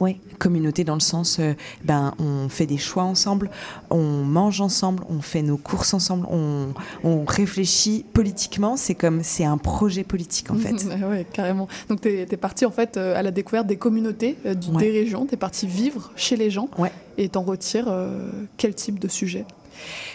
[0.00, 3.50] oui, communauté dans le sens, euh, ben, on fait des choix ensemble,
[3.90, 6.68] on mange ensemble, on fait nos courses ensemble, on,
[7.04, 8.76] on réfléchit politiquement.
[8.76, 10.72] C'est comme, c'est un projet politique en fait.
[11.10, 11.68] oui, carrément.
[11.88, 14.70] Donc tu es, es, parti en fait euh, à la découverte des communautés, euh, du,
[14.70, 14.82] ouais.
[14.82, 15.26] des régions.
[15.26, 16.68] Tu es parti vivre chez les gens.
[16.78, 16.92] Ouais.
[17.16, 19.44] Et t'en retires euh, quel type de sujet?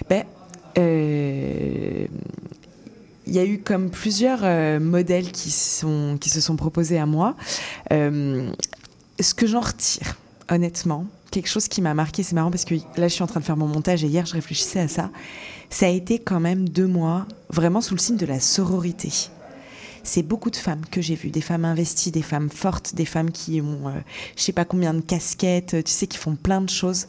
[0.09, 0.23] Ben.
[3.25, 7.05] Il y a eu comme plusieurs euh, modèles qui, sont, qui se sont proposés à
[7.05, 7.35] moi.
[7.91, 8.49] Euh,
[9.19, 10.17] ce que j'en retire,
[10.49, 13.39] honnêtement, quelque chose qui m'a marqué, c'est marrant parce que là, je suis en train
[13.39, 15.09] de faire mon montage et hier, je réfléchissais à ça.
[15.69, 19.11] Ça a été quand même deux mois vraiment sous le signe de la sororité.
[20.03, 23.31] c'est beaucoup de femmes que j'ai vues, des femmes investies, des femmes fortes, des femmes
[23.31, 23.99] qui ont, euh,
[24.35, 27.07] je sais pas combien de casquettes, tu sais, qui font plein de choses.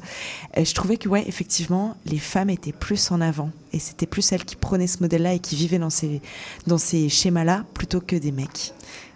[0.57, 3.51] Je trouvais que, ouais, effectivement, les femmes étaient plus en avant.
[3.73, 6.23] Et c'était plus elles qui prenaient ce modèle-là et qui vivaient dans ces,
[6.67, 8.73] dans ces schémas-là plutôt que des mecs.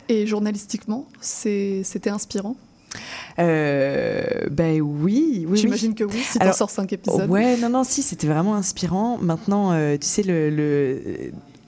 [0.09, 2.57] Et journalistiquement, c'était inspirant?
[3.39, 5.59] Euh, ben oui, oui.
[5.59, 7.30] J'imagine que oui, si t'en sors cinq épisodes.
[7.30, 9.18] Ouais, non, non, si, c'était vraiment inspirant.
[9.18, 11.03] Maintenant, euh, tu sais, le, le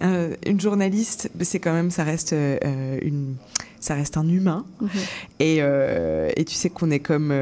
[0.02, 3.36] euh, une journaliste, c'est quand même, ça reste une,
[3.78, 4.64] ça reste un humain.
[4.80, 4.88] Mhm.
[5.40, 7.32] Et, et, tu sais qu'on est comme,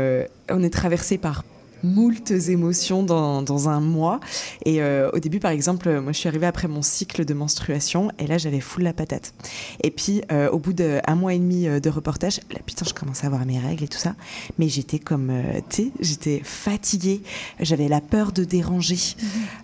[0.51, 1.45] on est traversé par
[1.83, 4.21] moultes émotions dans, dans un mois.
[4.65, 8.11] Et euh, au début, par exemple, moi, je suis arrivée après mon cycle de menstruation
[8.19, 9.35] et là, j'avais full la patate.
[9.83, 12.95] Et puis, euh, au bout d'un mois et demi euh, de reportage, là, putain, je
[12.95, 14.15] commençais à avoir mes règles et tout ça.
[14.59, 15.33] Mais j'étais comme,
[15.69, 17.23] tu sais, j'étais fatiguée.
[17.61, 18.99] J'avais la peur de déranger.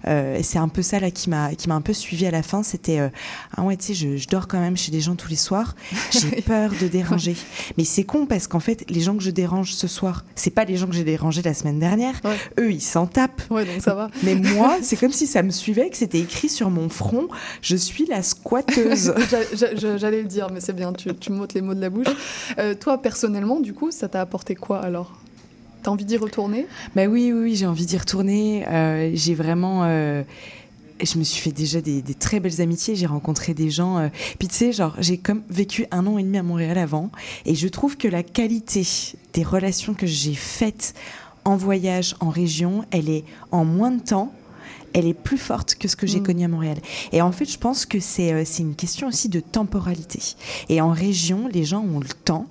[0.04, 0.36] Mhm.
[0.36, 2.62] et c'est un peu ça, là, qui m'a un peu suivi à la fin.
[2.62, 3.00] C'était,
[3.56, 5.74] ah ouais, tu sais, je, je, dors quand même chez des gens tous les soirs.
[6.10, 7.36] J'ai peur de déranger.
[7.76, 10.64] Mais c'est con parce qu'en fait, les gens que je dérange ce soir, c'est pas
[10.64, 12.03] les gens que j'ai dérangés la semaine dernière
[12.58, 13.42] eux, ils s'en tapent.
[13.50, 14.10] Ouais, donc ça va.
[14.22, 17.28] Mais moi, c'est comme si ça me suivait, que c'était écrit sur mon front
[17.62, 19.14] Je suis la squatteuse.
[19.96, 22.06] J'allais le dire, mais c'est bien, tu, tu m'ôtes les mots de la bouche.
[22.58, 25.12] Euh, toi, personnellement, du coup, ça t'a apporté quoi alors?
[25.84, 26.66] T'as envie d'y retourner?
[26.96, 28.66] Bah oui, oui, j'ai envie d'y retourner.
[28.68, 29.82] Euh, j'ai vraiment.
[29.84, 30.22] Euh,
[31.02, 32.94] je me suis fait déjà des, très belles amitiés.
[32.94, 33.98] J'ai rencontré des gens.
[33.98, 37.10] Euh, puis tu sais, genre, j'ai comme vécu un an et demi à Montréal avant.
[37.44, 38.86] Et je trouve que la qualité
[39.34, 40.94] des relations que j'ai faites
[41.44, 44.32] en voyage, en région, elle est en moins de temps,
[44.94, 46.22] elle est plus forte que ce que j'ai mm.
[46.22, 46.78] connu à Montréal.
[47.12, 50.20] Et en fait, je pense que c'est euh, une question aussi de temporalité.
[50.68, 52.46] Et en région, les gens ont le temps,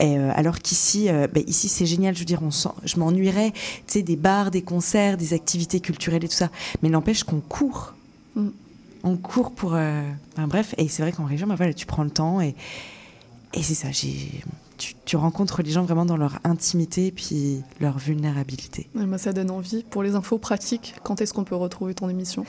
[0.00, 2.14] euh, alors qu'ici, euh, ben, ici c'est génial.
[2.14, 5.80] Je veux dire, on sent, je m'ennuierais, tu sais, des bars, des concerts, des activités
[5.80, 6.50] culturelles et tout ça.
[6.82, 7.94] Mais n'empêche qu'on court.
[8.36, 8.48] Mm.
[9.04, 9.76] On court pour.
[10.36, 12.54] bref, et c'est vrai qu'en région, ben, voilà, tu prends le temps et,
[13.54, 13.90] et c'est ça.
[13.92, 14.42] J'ai
[14.78, 18.88] tu, rencontres les gens vraiment dans leur intimité et puis leur vulnérabilité.
[19.18, 19.84] ça donne envie.
[19.90, 22.44] Pour les infos pratiques, quand est-ce qu'on peut retrouver ton émission?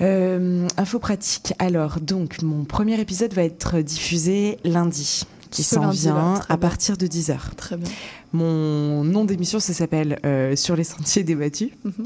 [0.00, 1.52] Euh, Infos pratiques.
[1.58, 7.06] Alors, donc, mon premier épisode va être diffusé lundi qui s'en vient à partir de
[7.06, 7.54] 10h.
[7.56, 7.90] Très bien.
[8.32, 11.70] Mon nom d'émission, ça s'appelle euh, Sur les sentiers débattus.
[11.84, 12.04] Mhm.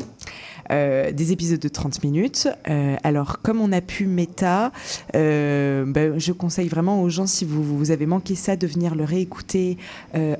[0.70, 2.48] Euh, des épisodes de 30 minutes.
[2.68, 4.72] Euh, alors, comme on a pu méta,
[5.14, 8.94] euh, ben, je conseille vraiment aux gens, si vous, vous, avez manqué ça, de venir
[8.94, 9.76] le réécouter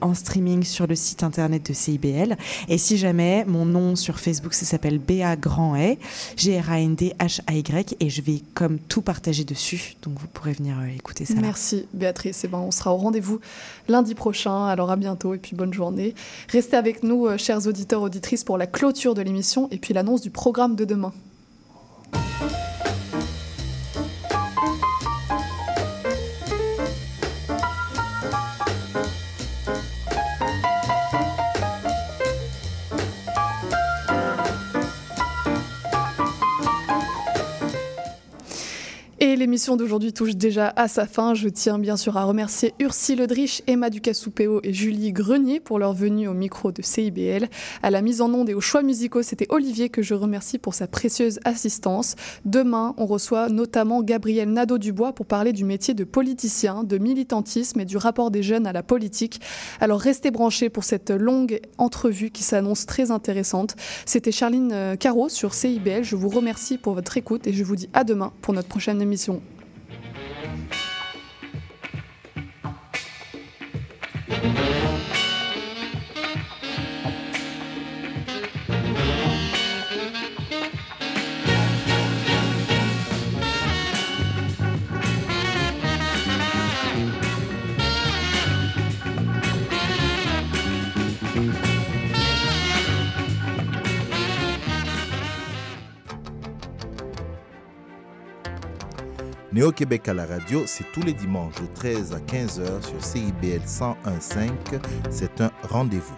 [0.00, 2.36] en streaming sur le site internet de CIBL.
[2.68, 5.74] Et si jamais, mon nom sur Facebook, ça s'appelle Béa Grand
[6.36, 9.96] G-R-A-N-D-H-A-Y, et je vais comme tout partager dessus.
[10.02, 11.34] Donc, vous pourrez venir écouter ça.
[11.40, 12.44] Merci, Béatrice.
[12.44, 13.40] Et ben, on sera au rendez-vous
[13.88, 14.66] lundi prochain.
[14.66, 16.14] Alors, à bientôt et puis bonne journée.
[16.48, 20.30] Restez avec nous, chers auditeurs, auditrices, pour la clôture de l'émission et puis l'annonce du
[20.30, 21.12] programme de demain.
[39.24, 41.32] Et l'émission d'aujourd'hui touche déjà à sa fin.
[41.32, 45.94] Je tiens bien sûr à remercier Ursi Ledrich, Emma Ducassoupéo et Julie Grenier pour leur
[45.94, 47.48] venue au micro de CIBL.
[47.82, 50.74] À la mise en onde et aux choix musicaux, c'était Olivier que je remercie pour
[50.74, 52.16] sa précieuse assistance.
[52.44, 57.86] Demain, on reçoit notamment Gabriel Nadeau-Dubois pour parler du métier de politicien, de militantisme et
[57.86, 59.40] du rapport des jeunes à la politique.
[59.80, 63.74] Alors restez branchés pour cette longue entrevue qui s'annonce très intéressante.
[64.04, 66.04] C'était Charline euh, Caro sur CIBL.
[66.04, 69.00] Je vous remercie pour votre écoute et je vous dis à demain pour notre prochaine
[69.00, 69.40] émission mission.
[99.55, 104.50] Néo-Québec à la radio, c'est tous les dimanches de 13 à 15h sur CIBL 101.5.
[105.11, 106.16] C'est un rendez-vous.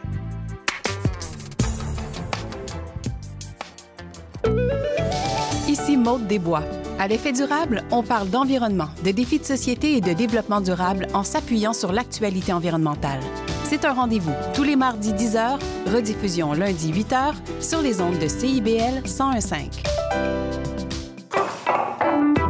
[5.68, 6.62] Ici Maude Desbois.
[6.98, 11.22] À l'effet durable, on parle d'environnement, de défis de société et de développement durable en
[11.22, 13.20] s'appuyant sur l'actualité environnementale.
[13.64, 15.58] C'est un rendez-vous tous les mardis 10h,
[15.92, 20.36] rediffusion lundi 8h sur les ondes de CIBL 101.5.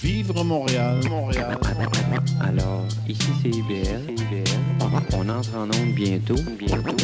[0.00, 1.58] Vivre Montréal, Montréal.
[2.40, 4.14] Alors, ici c'est IBL.
[5.14, 6.36] On entre en onde bientôt.
[6.58, 6.96] Bientôt.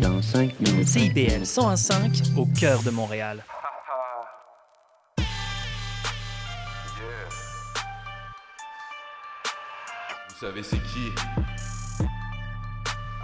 [0.00, 0.86] Dans 5 minutes.
[0.86, 3.44] CIBL 101.5 au cœur de Montréal.
[10.28, 11.10] Vous savez c'est qui?